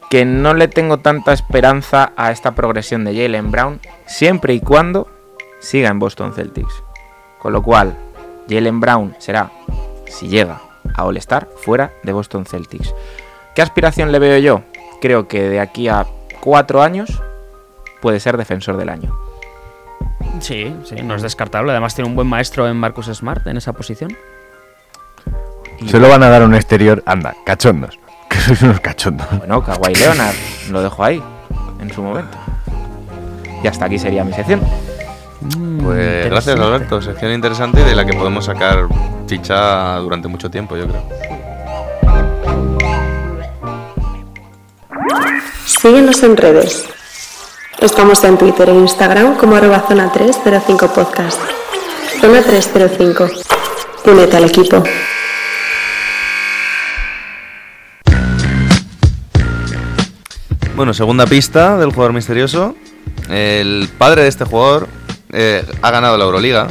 [0.10, 5.08] que no le tengo tanta esperanza a esta progresión de Jalen Brown siempre y cuando
[5.60, 6.84] siga en Boston Celtics.
[7.40, 7.98] Con lo cual,
[8.48, 9.52] Jalen Brown será,
[10.08, 10.62] si llega
[10.96, 12.93] a All-Star, fuera de Boston Celtics.
[13.56, 14.62] ¿Qué aspiración le veo yo?
[15.02, 16.06] Creo que de aquí a
[16.39, 17.22] cuatro años
[18.02, 19.16] puede ser defensor del año.
[20.39, 21.72] Sí, sí, no es descartable.
[21.72, 24.16] Además tiene un buen maestro en Marcus Smart en esa posición.
[25.80, 27.04] Y Se lo van a dar a un exterior.
[27.06, 28.00] Anda, cachondos.
[28.30, 29.28] Que sois unos cachondos.
[29.38, 30.36] Bueno, Kawhi Leonard,
[30.72, 31.22] lo dejo ahí,
[31.80, 32.38] en su momento.
[33.64, 34.62] Y hasta aquí sería mi sección.
[35.58, 36.60] Mm, Pues gracias.
[36.60, 38.88] Alberto, sección interesante y de la que podemos sacar
[39.28, 41.04] chicha durante mucho tiempo, yo creo.
[45.66, 46.86] Síguenos en redes.
[47.80, 51.39] Estamos en Twitter e Instagram como arroba zona 305 podcast.
[52.22, 53.28] Zona 305.
[54.06, 54.84] Únete al equipo.
[60.76, 62.76] Bueno, segunda pista del jugador misterioso.
[63.30, 64.88] El padre de este jugador
[65.36, 66.68] eh, ha ganado la Euroliga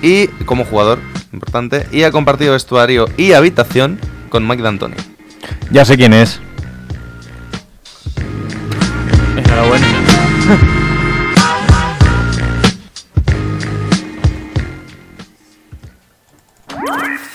[0.00, 1.00] y como jugador,
[1.32, 3.98] importante, y ha compartido vestuario y habitación
[4.28, 4.94] con Mike D'Antoni.
[5.72, 6.40] Ya sé quién es.
[9.36, 9.86] Enhorabuena.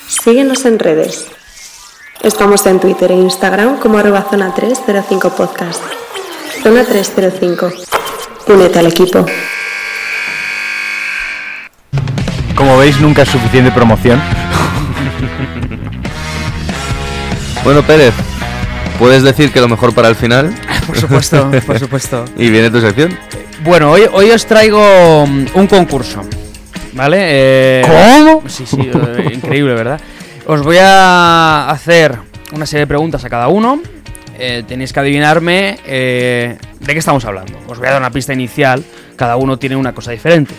[0.07, 1.27] Síguenos en redes.
[2.21, 5.83] Estamos en Twitter e Instagram como arroba zona 305 podcast.
[6.63, 7.73] Zona 305.
[8.47, 9.25] Únete al equipo.
[12.63, 14.21] Como veis, nunca es suficiente promoción.
[17.65, 18.13] Bueno, Pérez,
[18.97, 20.55] ¿puedes decir que lo mejor para el final?
[20.87, 22.23] Por supuesto, por supuesto.
[22.37, 23.19] Y viene tu sección.
[23.65, 26.21] Bueno, hoy, hoy os traigo mm, un concurso.
[26.93, 27.17] ¿Vale?
[27.19, 28.43] Eh, ¿Cómo?
[28.47, 29.99] Sí, sí, eh, increíble, ¿verdad?
[30.45, 32.17] Os voy a hacer
[32.53, 33.81] una serie de preguntas a cada uno.
[34.39, 37.59] Eh, tenéis que adivinarme eh, de qué estamos hablando.
[37.67, 38.81] Os voy a dar una pista inicial.
[39.17, 40.53] Cada uno tiene una cosa diferente.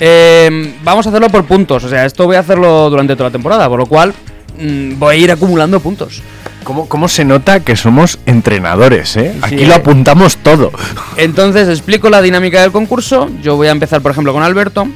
[0.00, 1.84] Eh, vamos a hacerlo por puntos.
[1.84, 3.68] O sea, esto voy a hacerlo durante toda la temporada.
[3.68, 4.14] Por lo cual,
[4.58, 6.22] mm, voy a ir acumulando puntos.
[6.64, 9.34] ¿Cómo, cómo se nota que somos entrenadores, eh?
[9.40, 9.66] Aquí eh.
[9.66, 10.72] lo apuntamos todo.
[11.16, 13.30] Entonces, explico la dinámica del concurso.
[13.42, 14.88] Yo voy a empezar, por ejemplo, con Alberto.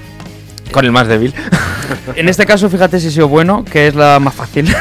[0.72, 1.34] Con el más débil.
[2.14, 4.72] En este caso, fíjate si he sido bueno, que es la más fácil.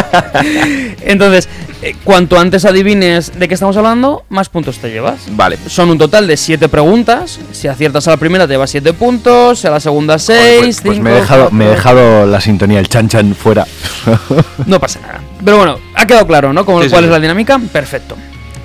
[1.00, 1.48] Entonces,
[1.82, 5.22] eh, cuanto antes adivines de qué estamos hablando, más puntos te llevas.
[5.32, 5.58] Vale.
[5.66, 7.40] Son un total de 7 preguntas.
[7.52, 9.64] Si aciertas a la primera, te llevas 7 puntos.
[9.64, 10.80] A la segunda, 6.
[10.84, 13.66] Pues me he dejado, me he dejado la sintonía, el chan chan fuera.
[14.66, 15.20] No pasa nada.
[15.44, 16.64] Pero bueno, ha quedado claro, ¿no?
[16.64, 17.58] Como Sí, cuál sí, es la dinámica.
[17.72, 18.16] Perfecto.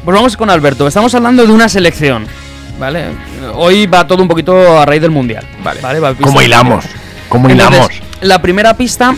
[0.05, 0.87] Pues vamos con Alberto.
[0.87, 2.25] Estamos hablando de una selección.
[2.79, 3.05] ¿Vale?
[3.55, 5.43] Hoy va todo un poquito a raíz del mundial.
[5.63, 5.81] Vale.
[5.81, 5.99] ¿Vale?
[5.99, 6.85] Va ¿Cómo hilamos?
[7.29, 8.01] ¿Cómo Entonces, hilamos?
[8.21, 9.15] la primera pista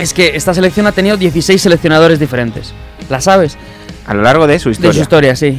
[0.00, 2.72] es que esta selección ha tenido 16 seleccionadores diferentes.
[3.12, 3.56] ¿La sabes?
[4.06, 4.92] A lo largo de su De historia.
[4.94, 5.56] su historia, sí.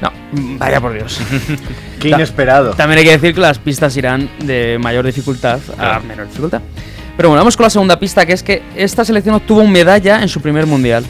[0.00, 0.10] No.
[0.58, 1.20] Vaya por Dios.
[2.00, 2.74] Qué Ta- inesperado.
[2.74, 6.62] También hay que decir que las pistas irán de mayor dificultad a menor dificultad.
[7.16, 10.22] Pero bueno, vamos con la segunda pista, que es que esta selección obtuvo un medalla
[10.22, 11.04] en su primer mundial.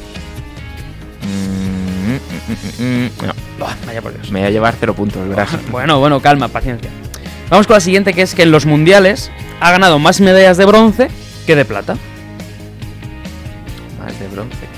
[1.22, 2.18] Mm, mm,
[2.49, 3.26] mm, mm, mm.
[3.26, 4.30] No, Buah, vaya por Dios.
[4.32, 5.51] me voy a llevar cero puntos, verás.
[5.70, 6.90] Bueno, bueno, calma, paciencia.
[7.51, 9.30] Vamos con la siguiente, que es que en los mundiales
[9.61, 11.09] ha ganado más medallas de bronce
[11.47, 11.97] que de plata.
[14.03, 14.71] Más de bronce que de plata.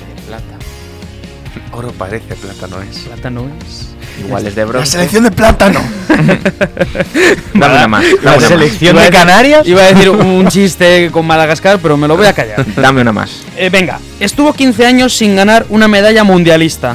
[1.75, 2.99] Oro parece, plata no es.
[3.01, 3.89] Plata no es.
[4.25, 5.07] Igual es de bronce.
[5.09, 5.81] de plátano.
[7.55, 8.05] Dame una más.
[8.23, 9.67] La una selección Iba a de decir- Canarias.
[9.67, 12.65] Iba a decir un chiste con Madagascar, pero me lo voy a callar.
[12.77, 13.43] Dame una más.
[13.57, 16.95] Eh, venga, estuvo 15 años sin ganar una medalla mundialista.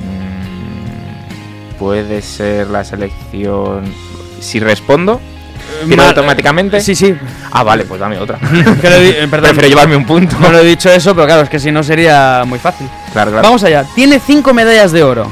[0.00, 3.84] Mm, Puede ser la selección.
[4.40, 5.20] Si respondo,
[5.84, 6.80] ¿tiro Mal- automáticamente?
[6.80, 7.14] Sí, sí.
[7.52, 8.38] Ah, vale, pues dame otra.
[8.80, 9.28] Que eh.
[9.28, 10.36] Prefiero llevarme un punto.
[10.40, 12.88] No lo he dicho eso, pero claro, es que si no sería muy fácil.
[13.12, 13.46] Claro, claro.
[13.46, 13.84] Vamos allá.
[13.94, 15.30] Tiene 5 medallas de oro.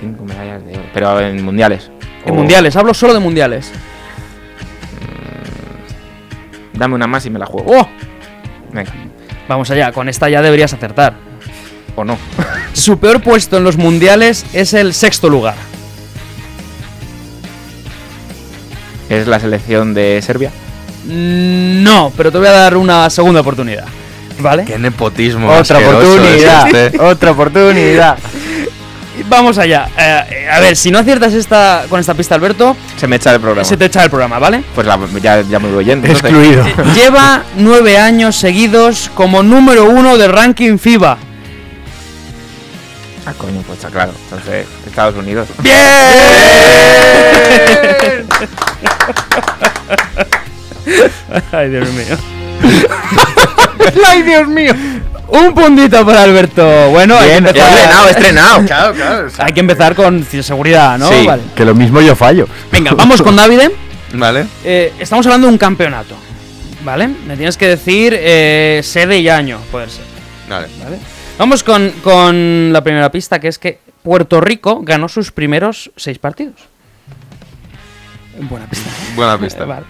[0.00, 0.82] Cinco medallas de oro.
[0.92, 1.90] Pero en mundiales.
[2.24, 3.70] En O- mundiales, hablo solo de mundiales.
[6.74, 7.72] Dame una más y me la juego.
[7.80, 7.88] ¡Oh!
[8.72, 8.92] Venga.
[9.48, 11.14] Vamos allá, con esta ya deberías acertar.
[11.94, 12.18] O no.
[12.74, 15.54] Su peor puesto en los mundiales es el sexto lugar.
[19.08, 20.50] ¿Es la selección de Serbia?
[21.06, 23.84] Mm, No, pero te voy a dar una segunda oportunidad.
[24.38, 24.64] ¿Vale?
[24.64, 25.48] Qué nepotismo.
[25.50, 26.68] Otra oportunidad.
[26.68, 27.00] es este.
[27.02, 28.18] Otra oportunidad.
[29.30, 29.88] Vamos allá.
[29.96, 33.32] Eh, eh, a ver, si no aciertas esta con esta pista, Alberto, Se me echa
[33.32, 33.64] del programa.
[33.64, 34.62] se te echa el programa, ¿vale?
[34.74, 36.06] Pues la- ya, ya me voy yendo.
[36.06, 36.62] Excluido.
[36.94, 41.16] Lleva nueve años seguidos como número uno del ranking FIBA.
[43.24, 44.12] Ah, coño, pues está claro.
[44.24, 45.48] Entonces, Estados Unidos.
[51.52, 52.16] Ay, Dios mío.
[54.06, 54.72] ¡Ay, Dios mío!
[55.28, 56.90] Un puntito para Alberto.
[56.90, 58.64] Bueno, hay que, Bien, empezar, Estrenado, estrenado.
[58.64, 59.28] Claro, claro.
[59.38, 61.08] hay que empezar con seguridad, ¿no?
[61.08, 61.26] Sí.
[61.26, 61.42] Vale.
[61.54, 62.48] Que lo mismo yo fallo.
[62.70, 63.72] Venga, vamos con Davide.
[64.12, 64.46] Vale.
[64.64, 66.14] Eh, estamos hablando de un campeonato.
[66.84, 67.08] ¿Vale?
[67.08, 70.04] Me tienes que decir eh, sede y año, puede ser.
[70.48, 70.68] Vale.
[70.82, 70.98] ¿Vale?
[71.38, 76.18] Vamos con, con la primera pista, que es que Puerto Rico ganó sus primeros seis
[76.18, 76.54] partidos.
[78.40, 78.90] Buena pista.
[79.14, 79.64] Buena pista.
[79.66, 79.86] Vale.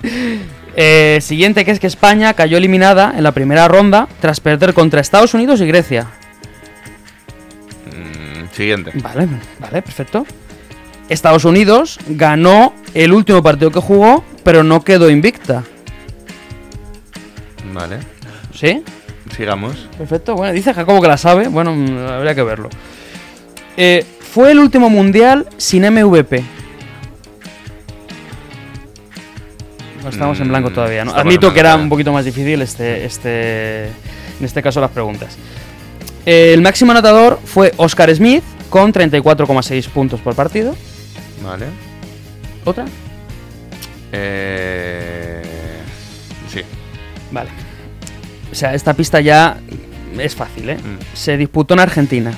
[0.76, 5.00] Eh, siguiente, que es que España cayó eliminada en la primera ronda tras perder contra
[5.00, 6.06] Estados Unidos y Grecia.
[7.86, 8.92] Mm, siguiente.
[8.94, 9.28] Vale,
[9.58, 10.26] vale, perfecto.
[11.08, 15.64] Estados Unidos ganó el último partido que jugó, pero no quedó invicta.
[17.72, 17.98] Vale.
[18.52, 18.82] ¿Sí?
[19.34, 19.88] Sigamos.
[19.98, 20.34] Perfecto.
[20.34, 21.48] Bueno, dice Jacobo que la sabe.
[21.48, 22.68] Bueno, mm, habría que verlo.
[23.76, 26.55] Eh, fue el último mundial sin MVP.
[30.16, 31.14] Estamos en blanco todavía, ¿no?
[31.14, 35.36] Admito que era un poquito más difícil este, este, en este caso las preguntas.
[36.24, 40.74] Eh, el máximo anotador fue Oscar Smith con 34,6 puntos por partido.
[41.44, 41.66] Vale.
[42.64, 42.84] ¿Otra?
[44.12, 45.42] Eh...
[46.52, 46.62] Sí.
[47.30, 47.50] Vale.
[48.50, 49.58] O sea, esta pista ya
[50.18, 50.76] es fácil, ¿eh?
[50.76, 51.16] Mm.
[51.16, 52.32] Se disputó en Argentina.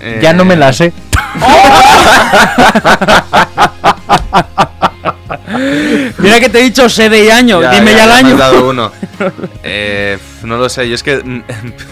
[0.00, 0.92] Eh, Ya no me la sé.
[6.18, 7.60] Mira que te he dicho sede y año.
[7.60, 8.36] Dime ya, el me has año.
[8.36, 8.92] dado uno.
[9.64, 11.42] Eh, no lo sé, yo es que mm,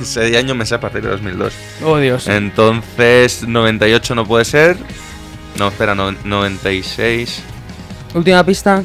[0.01, 1.53] ese año me sé a partir de 2002.
[1.85, 2.29] Oh, Dios.
[2.29, 4.77] Entonces, 98 no puede ser.
[5.59, 7.43] No, espera, no- 96.
[8.15, 8.85] Última pista.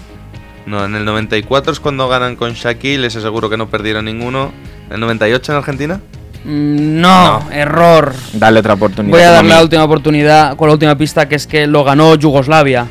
[0.65, 4.51] No, en el 94 es cuando ganan con Shaquille, ese seguro que no perdieron ninguno.
[4.89, 6.01] ¿El 98 en Argentina?
[6.43, 8.13] Mm, No, error.
[8.33, 9.11] Dale otra oportunidad.
[9.17, 9.49] Voy a como dar mí.
[9.49, 12.87] la última oportunidad con la última pista, que es que lo ganó Yugoslavia.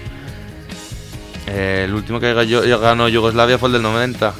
[1.46, 4.32] Eh, el último que ganó, Yugoslavia fue el del 90.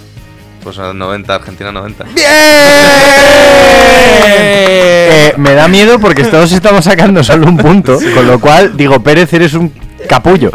[0.62, 2.04] Pues el 90, Argentina 90.
[4.32, 9.02] Eh, me da miedo porque todos estamos sacando solo un punto, con lo cual digo,
[9.02, 9.72] Pérez, eres un
[10.08, 10.50] capullo.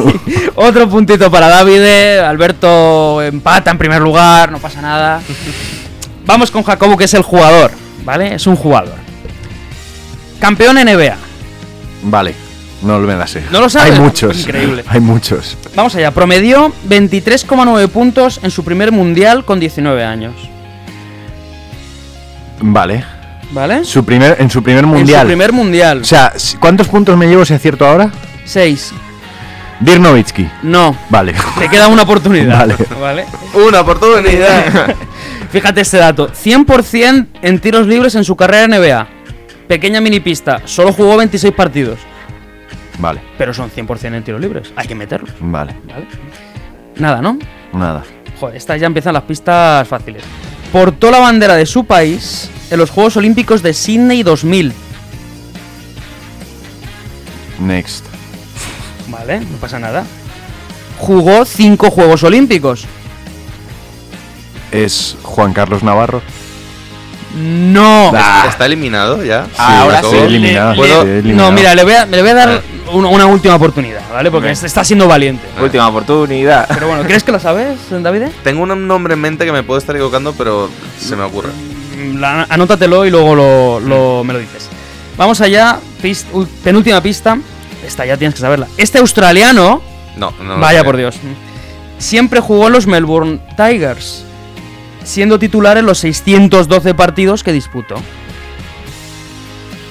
[0.54, 2.18] Otro puntito para David.
[2.20, 5.20] Alberto empata en primer lugar, no pasa nada.
[6.26, 7.70] Vamos con Jacobo, que es el jugador,
[8.06, 8.34] ¿vale?
[8.36, 8.94] Es un jugador.
[10.40, 11.16] Campeón NBA.
[12.04, 12.34] Vale,
[12.82, 13.42] no me la sé.
[13.50, 13.94] ¿No lo sabes?
[13.94, 14.38] Hay muchos.
[14.40, 14.84] Increíble.
[14.86, 15.58] Hay muchos.
[15.74, 16.12] Vamos allá.
[16.12, 20.34] Promedió 23,9 puntos en su primer mundial con 19 años.
[22.60, 23.04] Vale.
[23.50, 23.84] ¿Vale?
[23.84, 25.20] Su primer, en su primer mundial.
[25.20, 26.00] En su primer mundial.
[26.00, 28.10] O sea, ¿cuántos puntos me llevo si acierto ahora?
[28.44, 28.92] 6.
[29.80, 30.48] Dirk Nowitzki.
[30.62, 30.96] No.
[31.10, 31.34] Vale.
[31.58, 32.58] Te queda una oportunidad.
[32.68, 32.76] Vale.
[33.00, 33.26] ¿Vale?
[33.54, 34.94] Una oportunidad.
[35.50, 36.28] Fíjate este dato.
[36.30, 39.06] 100% en tiros libres en su carrera en NBA.
[39.68, 40.62] Pequeña mini pista.
[40.64, 41.98] Solo jugó 26 partidos.
[42.98, 44.72] Vale, Pero son 100% en tiros libres.
[44.76, 45.30] Hay que meterlos.
[45.40, 45.74] vale.
[45.86, 46.06] ¿Vale?
[46.96, 47.38] Nada, ¿no?
[47.74, 48.02] Nada.
[48.40, 50.22] Joder, estas ya empiezan las pistas fáciles.
[50.72, 54.72] Portó la bandera de su país en los Juegos Olímpicos de Sydney 2000.
[57.60, 58.04] Next.
[59.08, 60.04] Vale, no pasa nada.
[60.98, 62.86] Jugó cinco Juegos Olímpicos.
[64.84, 66.20] Es Juan Carlos Navarro.
[67.38, 68.06] No.
[68.06, 69.46] ¿Está- ¿Está eliminado ya?
[69.58, 70.72] Ahora sí, eliminado.
[70.72, 71.02] Le- ¿Puedo?
[71.02, 72.90] sí, no, mira, le voy a, le voy a dar Ah.
[72.92, 74.30] una, una última oportunidad, ¿vale?
[74.30, 75.46] Porque está siendo valiente.
[75.60, 76.66] Última oportunidad.
[76.68, 78.22] Pero bueno, ¿crees que lo sabes, David?
[78.42, 81.50] Tengo un nombre en mente que me puedo estar equivocando, pero se me ocurre.
[81.98, 84.68] Mm, la- anótatelo y luego lo, lo- me lo dices.
[85.18, 85.78] Vamos allá,
[86.64, 87.38] penúltima pista.
[87.86, 88.66] Esta ya tienes que saberla.
[88.78, 89.82] Este australiano,
[90.16, 90.54] No, no.
[90.54, 90.84] lo vaya sé.
[90.84, 91.16] por Dios,
[91.98, 94.24] siempre jugó en los Melbourne Tigers,
[95.06, 97.94] siendo titular en los 612 partidos que disputó.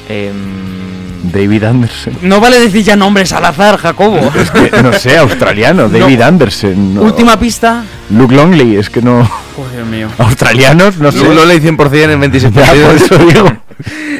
[0.10, 2.14] Em, David Anderson.
[2.22, 4.20] No vale decir ya nombres al azar, Jacobo.
[4.40, 5.90] Es que, no sé, australiano.
[5.90, 6.94] David Anderson.
[6.96, 7.02] no.
[7.02, 7.84] Última pista.
[8.12, 9.22] Luke Longley, es que no.
[9.22, 10.10] Oh, Dios mío.
[10.20, 11.20] Australianos, no sé.
[11.20, 13.02] Luke Longley 100% en 26 Ya, por partidos.
[13.02, 13.52] eso digo.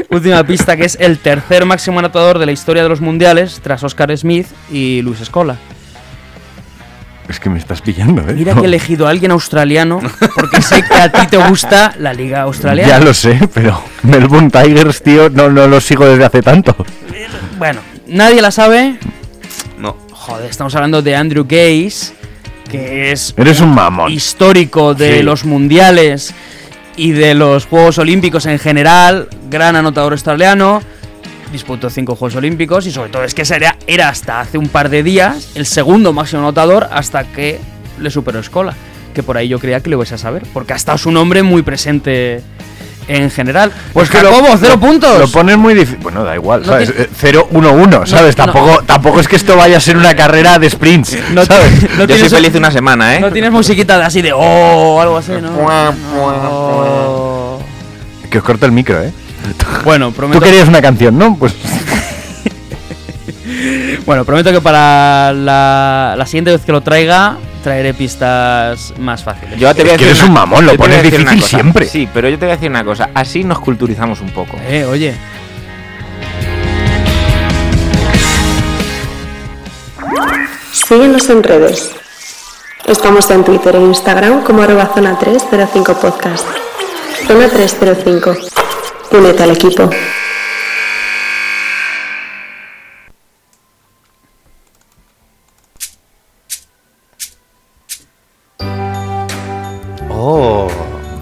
[0.10, 3.84] Última pista que es el tercer máximo anotador de la historia de los mundiales tras
[3.84, 5.58] Oscar Smith y Luis Escola.
[7.28, 8.34] Es que me estás pillando, ¿eh?
[8.34, 8.62] Mira No.
[8.62, 10.00] que he elegido a alguien australiano
[10.36, 12.88] porque sé que a ti te gusta la liga australiana.
[13.00, 16.76] Ya lo sé, pero Melbourne Tigers, tío, no, no lo sigo desde hace tanto.
[17.58, 18.98] Bueno, nadie la sabe.
[19.80, 19.98] No.
[20.12, 22.14] Joder, estamos hablando de Andrew Gaze,
[22.70, 24.12] que es Eres un mamón.
[24.12, 25.24] histórico de Sí.
[25.24, 26.34] los mundiales
[26.98, 30.82] y de los Juegos Olímpicos en general, gran anotador australiano,
[31.56, 34.90] disputó cinco Juegos Olímpicos y sobre todo es que sería, era hasta hace un par
[34.90, 37.60] de días el segundo máximo anotador hasta que
[38.00, 38.74] le superó Escola,
[39.14, 41.44] que por ahí yo creía que lo ibas a saber, porque ha estado su nombre
[41.44, 42.42] muy presente
[43.08, 43.72] en general.
[43.94, 45.20] Pues Es que lo- Jacobo, cero lo- puntos.
[45.20, 46.00] Lo pones muy difícil.
[46.02, 46.90] Bueno, da igual, No ¿sabes?
[46.92, 47.10] tiene- Eh,
[47.52, 48.36] 0-1-1, ¿sabes?
[48.38, 48.46] no.
[48.46, 51.84] tampoco, tampoco es que esto vaya a ser una carrera de sprints, No, ¿sabes?
[51.84, 53.20] no yo soy tienes- feliz una semana, ¿eh?
[53.20, 54.40] No tienes musiquita de así de oh
[54.96, 55.52] o algo así, ¿no?
[55.52, 57.60] No.
[58.30, 59.14] Que os corto el micro, ¿eh?
[59.84, 61.36] Bueno, Tú prometo, querías una canción, ¿no?
[61.38, 61.54] Pues
[64.06, 69.60] bueno, prometo que para la, la siguiente vez que lo traiga traeré pistas más fáciles.
[69.60, 71.48] Yo te voy a Es que decir eres un mamón, lo pones una difícil cosa.
[71.48, 71.86] siempre.
[71.88, 73.10] Sí, pero yo te voy a decir una cosa.
[73.14, 74.56] Así nos culturizamos un poco.
[74.68, 75.16] Eh, oye.
[80.72, 81.92] Síguenos en redes.
[82.86, 86.46] Estamos en Twitter e Instagram como arroba zona 305 podcast.
[87.28, 88.34] Zona 305.
[89.18, 89.90] Únete al equipo.
[100.10, 100.68] Oh.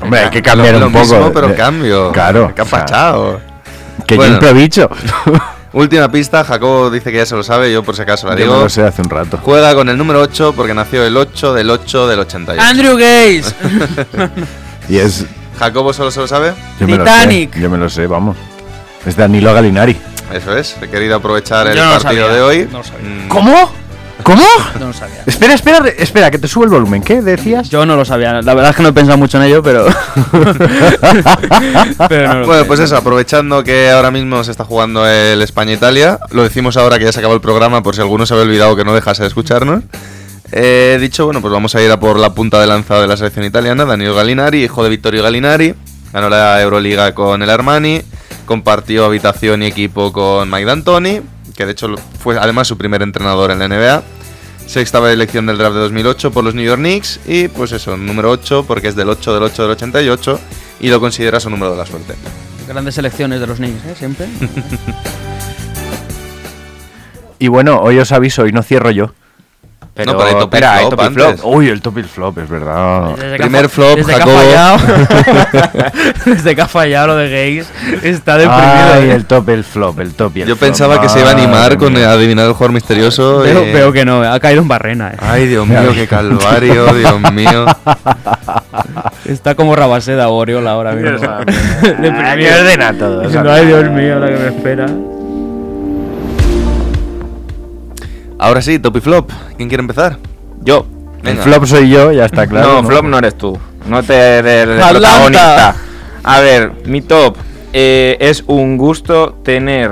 [0.02, 1.06] Hombre, hay que cambiar Lo- lo un poco.
[1.06, 2.12] mismo, pero cambio.
[2.12, 3.41] Claro, ¿Qué ha o sea, pasado?
[4.06, 4.39] Que Bueno.
[4.39, 4.89] yo improviso.
[5.74, 8.41] Última pista, Jacobo dice que ya se lo sabe, yo por si acaso la Yo
[8.41, 8.58] digo.
[8.58, 9.39] me lo sé hace un rato.
[9.41, 12.62] Juega con el número 8 porque nació el 8 del 8 del 88.
[12.64, 13.56] Andrew Gaze.
[14.89, 15.26] Y es.
[15.60, 16.54] Jacobo solo se lo sabe.
[16.80, 17.54] Yo me lo Titanic.
[17.54, 18.36] sé, yo me lo sé, vamos.
[19.06, 19.95] Es Danilo Galinari.
[20.34, 20.76] Eso es.
[20.82, 22.68] He querido aprovechar el no partido sabía, de hoy.
[22.72, 22.80] no.
[22.80, 23.72] Mm, ¿Cómo?
[24.24, 24.45] ¿Cómo?
[24.80, 25.22] No lo sabía.
[25.26, 27.04] Espera, espera, espera, que te sube el volumen.
[27.04, 27.70] ¿Qué decías?
[27.70, 28.41] Yo no lo sabía.
[28.41, 29.86] La verdad es que no he pensado mucho en ello, pero.
[32.10, 32.68] pero no lo Bueno, sé.
[32.68, 37.06] pues eso, aprovechando que ahora mismo se está jugando el España-Italia, lo decimos ahora que
[37.06, 39.28] ya se acabó el programa por si alguno se había olvidado que no dejase de
[39.28, 39.84] escucharnos.
[40.56, 43.18] Eh, dicho, bueno, pues vamos a ir a por la punta de lanza de la
[43.18, 45.74] selección italiana, Danilo Galinari, hijo de Vittorio Galinari,
[46.12, 48.04] ganó la Euroliga con el Armani,
[48.45, 51.22] compartió habitación y equipo con Mike D'Antoni,
[51.58, 54.04] que de hecho fue además su primer entrenador en la NBA.
[54.68, 58.30] Sexta elección del draft de 2008 por los New York Knicks y pues eso, número
[58.30, 60.39] 8 porque es del 8 del 8 del 88
[60.82, 62.14] y lo considera su número de la suerte.
[62.68, 63.95] Grandes selecciones de los niños, ¿eh?
[63.97, 64.28] Siempre.
[67.39, 69.14] Y bueno, hoy os aviso, hoy no cierro yo.
[69.96, 71.39] Pero, No, pero hay top y espera, flop flop.
[71.46, 73.12] Uy, el top y el flop, es verdad.
[73.16, 74.38] Desde Primer flop, desde que ha Jacobo.
[74.39, 74.78] fallado.
[76.26, 77.30] desde que ha fallado lo de
[77.60, 77.72] Gaze,
[78.10, 78.64] está deprimido.
[78.94, 79.14] Ay, ¿eh?
[79.14, 80.68] el top, el flop, el top y el Yo flop.
[80.68, 82.12] pensaba que se iba a animar con mía.
[82.12, 83.39] adivinar el jugador misterioso.
[83.41, 85.10] Veo, y- veo que no, ha caído en barrena.
[85.10, 85.18] ¿eh?
[85.20, 87.66] Ay, Dios mío, qué calvario, Dios mío.
[89.26, 91.20] Está como Rabaseda o Oriola ahora mismo.
[91.82, 92.20] Deprimido.
[92.32, 93.22] Aquí ordena todo.
[93.52, 94.86] Ay, Dios mío, la que me espera.
[98.44, 99.32] Ahora sí, top y flop.
[99.56, 100.18] ¿Quién quiere empezar?
[100.64, 100.86] Yo.
[101.18, 101.44] El Venga.
[101.44, 102.82] flop soy yo, ya está claro.
[102.82, 103.58] no, flop no eres tú.
[103.88, 105.76] No te eres el protagonista.
[106.24, 107.38] A ver, mi top.
[107.72, 109.91] eh, es un gusto tener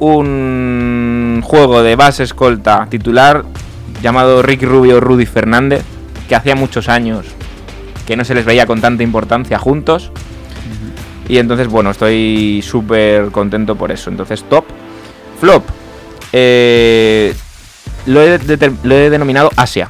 [0.00, 3.44] un juego de base escolta titular
[4.00, 5.82] llamado Ricky Rubio Rudy Fernández,
[6.28, 7.26] que hacía muchos años
[8.06, 10.12] que no se les veía con tanta importancia juntos.
[11.28, 14.08] Y entonces, bueno, estoy súper contento por eso.
[14.08, 14.64] Entonces, top.
[15.40, 15.62] Flop.
[16.32, 17.34] eh,
[18.08, 19.88] lo, he deter- lo he denominado Asia.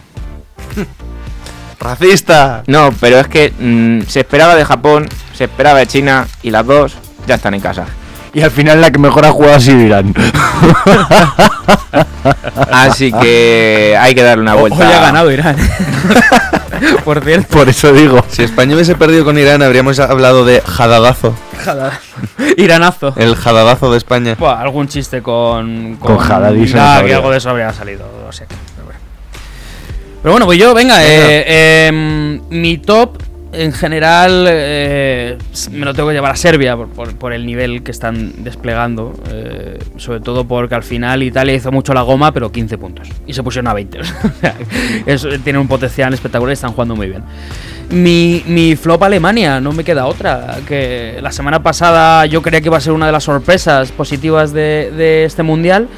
[1.81, 2.63] ¡Racista!
[2.67, 6.67] No, pero es que mm, se esperaba de Japón, se esperaba de China y las
[6.67, 6.95] dos
[7.27, 7.85] ya están en casa.
[8.35, 10.13] Y al final la que mejor ha jugado ha sido Irán.
[12.71, 14.99] Así que hay que darle una Hoy vuelta.
[14.99, 15.57] ha ganado Irán.
[17.05, 17.49] Por cierto.
[17.57, 18.25] Por eso digo.
[18.29, 21.35] Si España hubiese perdido con Irán, habríamos hablado de jadadazo.
[22.57, 23.13] Iranazo.
[23.17, 24.37] El jadadazo de España.
[24.39, 25.97] Buah, algún chiste con.
[25.97, 28.07] Con Irak y habría- algo de eso habría salido.
[28.25, 28.47] No sé.
[28.49, 29.01] Pero bueno.
[30.23, 31.05] Pero bueno, pues yo, venga.
[31.05, 33.19] eh, em, mi top
[33.53, 35.39] en general eh,
[35.73, 39.15] me lo tengo que llevar a Serbia por, el nivel que están desplegando.
[39.31, 43.09] eh, sobre todo porque al final Italia hizo mucho la goma, pero 15 puntos.
[43.27, 44.01] Y se pusieron a 20.
[44.01, 44.05] o
[44.41, 44.55] sea,
[45.07, 47.23] es- tienen un potencial espectacular y están jugando muy bien.
[47.91, 50.59] Mi, mi flop Alemania, no me queda otra.
[50.67, 54.53] Que la semana pasada yo creía que iba a ser una de las sorpresas positivas
[54.53, 55.89] de, de este mundial.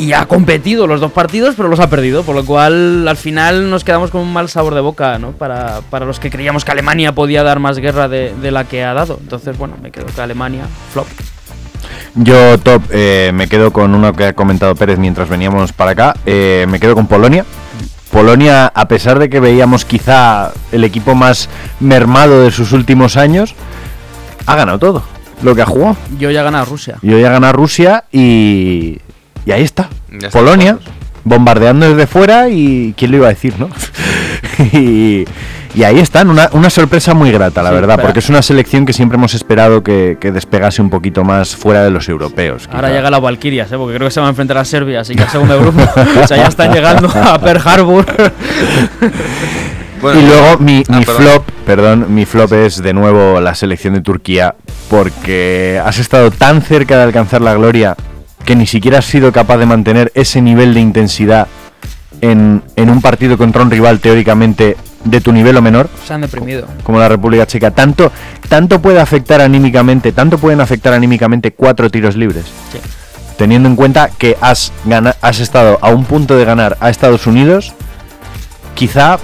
[0.00, 2.22] Y ha competido los dos partidos, pero los ha perdido.
[2.22, 5.32] Por lo cual, al final nos quedamos con un mal sabor de boca, ¿no?
[5.32, 8.82] Para, para los que creíamos que Alemania podía dar más guerra de, de la que
[8.82, 9.18] ha dado.
[9.20, 11.06] Entonces, bueno, me quedo con Alemania, flop.
[12.14, 16.14] Yo top, eh, me quedo con uno que ha comentado Pérez mientras veníamos para acá.
[16.26, 17.44] eh, me quedo con Polonia.
[18.10, 21.48] Polonia, a pesar de que veíamos quizá el equipo más
[21.78, 23.54] mermado de sus últimos años,
[24.46, 25.04] ha ganado todo
[25.42, 25.96] lo que ha jugado.
[26.18, 26.96] Yo ya he ganado Rusia.
[27.02, 28.98] Y hoy ha ganado Rusia y,
[29.46, 29.88] y ahí está.
[30.32, 30.78] Polonia,
[31.24, 33.68] bombardeando desde fuera y quién lo iba a decir, ¿no?
[34.72, 35.24] y,
[35.74, 38.06] y ahí están, una, una sorpresa muy grata, la Sí, verdad, espera.
[38.08, 41.84] porque es una selección que siempre hemos esperado que, que despegase un poquito más fuera
[41.84, 42.68] de los europeos.
[42.72, 42.96] Ahora quizá.
[42.98, 43.76] llega la Valkyrias, ¿eh?
[43.76, 45.80] porque creo que se va a enfrentar a Serbia, así que al segundo grupo.
[46.22, 48.06] o sea, ya están llegando a Pearl Harbor.
[50.00, 51.22] Bueno, y luego mi, Ah, mi perdón.
[51.22, 54.54] flop, perdón, mi flop es de nuevo la selección de Turquía,
[54.88, 57.94] porque has estado tan cerca de alcanzar la gloria
[58.50, 61.46] que ni siquiera has sido capaz de mantener ese nivel de intensidad
[62.20, 66.22] en, en un partido contra un rival teóricamente de tu nivel o menor, se han
[66.22, 66.66] deprimido.
[66.82, 67.70] como la República Checa.
[67.70, 68.10] Tanto,
[68.48, 72.44] tanto puede afectar anímicamente, tanto pueden afectar anímicamente cuatro tiros libres.
[72.72, 72.80] Sí.
[73.38, 77.28] Teniendo en cuenta que has, gana- has estado a un punto de ganar a Estados
[77.28, 77.72] Unidos,
[78.74, 79.20] quizá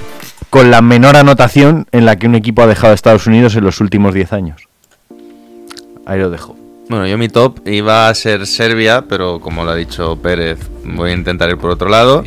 [0.50, 3.64] con la menor anotación en la que un equipo ha dejado a Estados Unidos en
[3.64, 4.68] los últimos 10 años.
[6.06, 6.55] Ahí lo dejo.
[6.88, 11.10] Bueno, yo mi top iba a ser Serbia, pero como lo ha dicho Pérez, voy
[11.10, 12.22] a intentar ir por otro lado.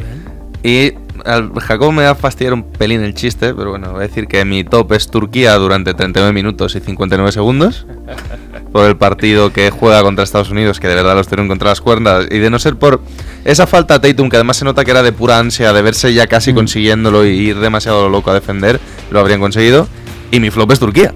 [0.64, 0.93] Y
[1.24, 4.28] al Jacob me va a fastidiar un pelín el chiste, pero bueno, voy a decir
[4.28, 7.88] que mi top es Turquía durante 39 minutos y 59 segundos.
[8.74, 11.80] Por el partido que juega contra Estados Unidos, que de verdad los tienen contra las
[11.80, 12.28] cuerdas.
[12.30, 13.01] Y de no ser por
[13.45, 16.14] esa falta a Tatum, que además se nota que era de pura ansia, de verse
[16.14, 18.80] ya casi consiguiéndolo y ir demasiado loco a defender,
[19.10, 19.88] lo habrían conseguido.
[20.32, 21.16] Y mi flop es Turquía.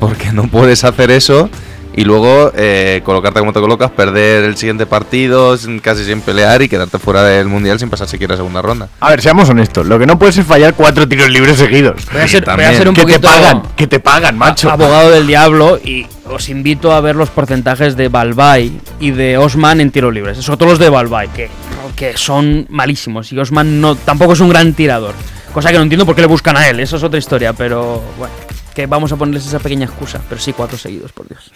[0.00, 1.50] Porque no puedes hacer eso
[1.96, 6.62] y luego eh, colocarte como te colocas, perder el siguiente partido sin- casi sin pelear
[6.62, 8.88] y quedarte fuera del mundial sin pasar siquiera a segunda ronda.
[9.00, 11.96] A ver, seamos honestos, lo que no puedes es fallar cuatro tiros libres seguidos.
[12.12, 14.70] Voy a ser, voy a ser un que te poquito pagan, que te pagan, macho.
[14.70, 19.80] abogado del diablo y os invito a ver los porcentajes de Balbay y de Osman
[19.80, 20.38] en tiros libres.
[20.38, 21.48] Sobre todo los de Balbay, que,
[21.96, 23.32] que son malísimos.
[23.32, 25.14] Y Osman no, tampoco es un gran tirador.
[25.54, 28.02] Cosa que no entiendo por qué le buscan a él, eso es otra historia, pero
[28.18, 28.34] bueno,
[28.76, 30.20] que vamos a ponerles esa pequeña excusa.
[30.28, 31.50] Pero sí, cuatro seguidos, por Dios.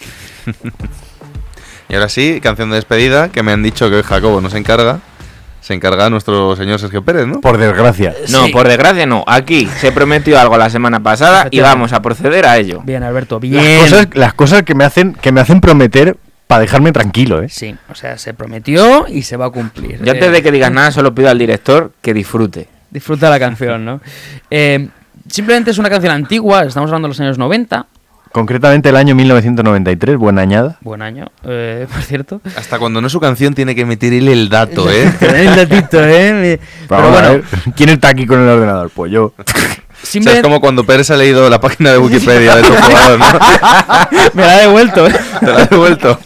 [1.88, 4.58] Y ahora sí, canción de despedida, que me han dicho que hoy Jacobo no se
[4.58, 5.00] encarga.
[5.60, 7.40] Se encarga nuestro señor Sergio Pérez, ¿no?
[7.40, 8.14] Por desgracia.
[8.30, 8.52] No, Sí.
[8.52, 9.24] por desgracia no.
[9.26, 12.80] Aquí se prometió algo la semana pasada y vamos a proceder a ello.
[12.84, 13.80] Bien, Alberto, Las bien.
[13.80, 16.16] cosas, las cosas que me hacen que me hacen prometer
[16.46, 17.48] para dejarme tranquilo, ¿eh?
[17.48, 20.00] Sí, o sea, se prometió y se va a cumplir.
[20.02, 22.68] Yo antes Eh, de que digas nada, solo pido al director que disfrute.
[22.90, 24.00] Disfruta la canción, ¿no?
[24.50, 24.88] Eh,
[25.30, 27.86] simplemente es una canción antigua, estamos hablando de los años 90,
[28.32, 30.78] Concretamente el año 1993, buena añada.
[30.82, 32.40] buen año, eh, por cierto.
[32.56, 35.12] Hasta cuando no es su canción tiene que emitirle el dato, ¿eh?
[35.20, 36.60] El datito, ¿eh?
[36.88, 38.90] Pero Vamos a bueno, ver, ¿quién está aquí con el ordenador?
[38.90, 39.34] Pues yo.
[39.34, 43.18] O sea, es como cuando Pérez ha leído la página de Wikipedia de tu jugador,
[43.18, 43.26] ¿no?
[44.34, 45.14] me la ha devuelto, ¿eh?
[45.40, 46.18] Te la ha devuelto.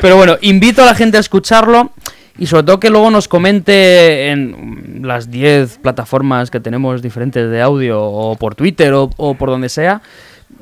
[0.00, 1.92] Pero bueno, invito a la gente a escucharlo.
[2.38, 7.60] Y sobre todo que luego nos comente en las 10 plataformas que tenemos diferentes de
[7.60, 10.02] audio, o por Twitter, o, por donde sea,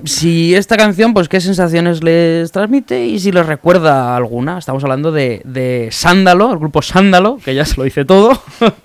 [0.05, 4.59] si esta canción, pues qué sensaciones les transmite y si les recuerda alguna.
[4.59, 8.41] Estamos hablando de, de Sándalo, el grupo Sándalo, que ya se lo dice todo,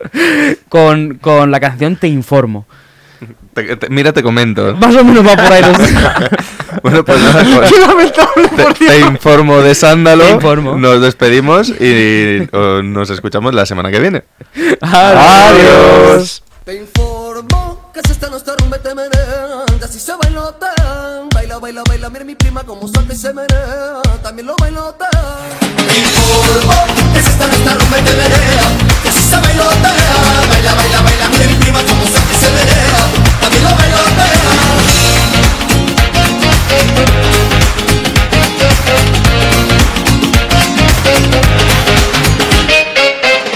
[0.70, 2.66] con, con la canción Te Informo.
[3.54, 4.76] Te, te, mira, te comento.
[4.76, 5.62] Más o menos va por ahí.
[6.84, 7.44] bueno, pues nada.
[7.44, 10.28] Pues te, por te, informo de Sándalo.
[10.30, 10.78] Informo.
[10.78, 14.24] Nos despedimos y o, nos escuchamos la semana que viene.
[14.82, 16.44] Adiós.
[16.64, 19.66] Te informo que si esta no está rumba te menea.
[19.92, 21.28] Si se bailó tan.
[21.34, 22.10] Baila, baila, baila.
[22.10, 24.02] Mira mi prima como salta y se menea.
[24.24, 25.10] También lo bailó tan.
[25.76, 26.74] Te informo
[27.14, 28.72] que si esta no está rumba te menea.
[29.04, 30.50] Que si se bailó tan.
[30.50, 31.30] Baila, baila, baila.
[31.30, 33.01] Mira mi prima como salta y se menea.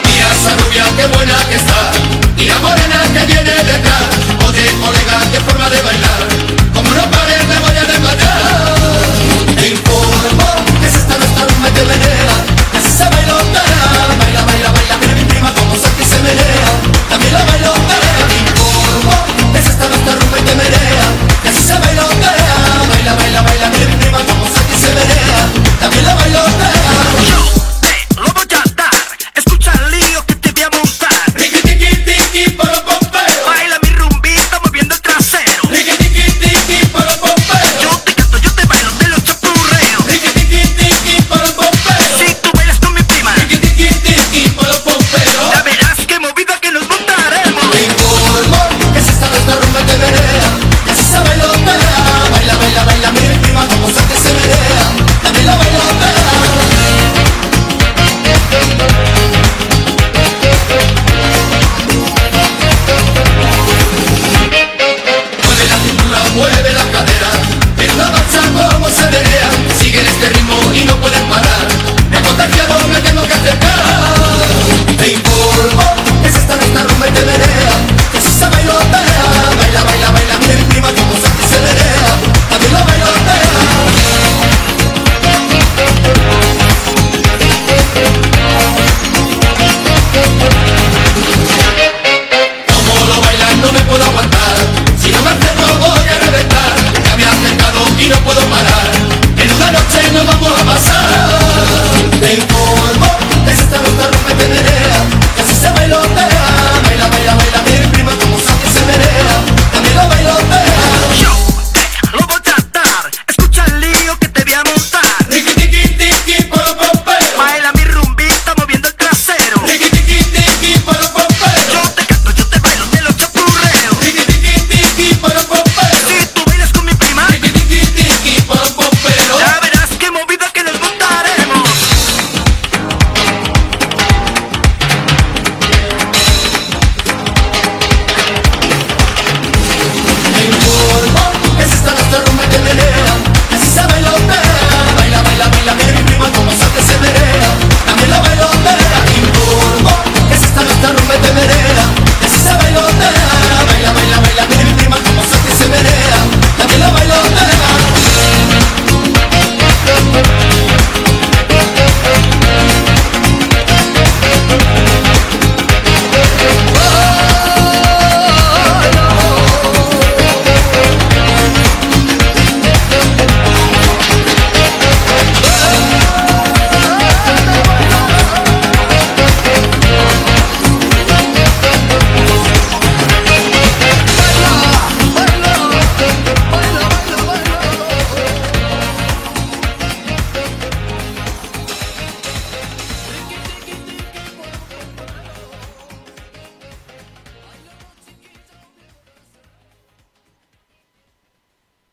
[0.03, 1.91] Mira esa rubia qué buena que está,
[2.38, 3.95] mira morena que viene detrás.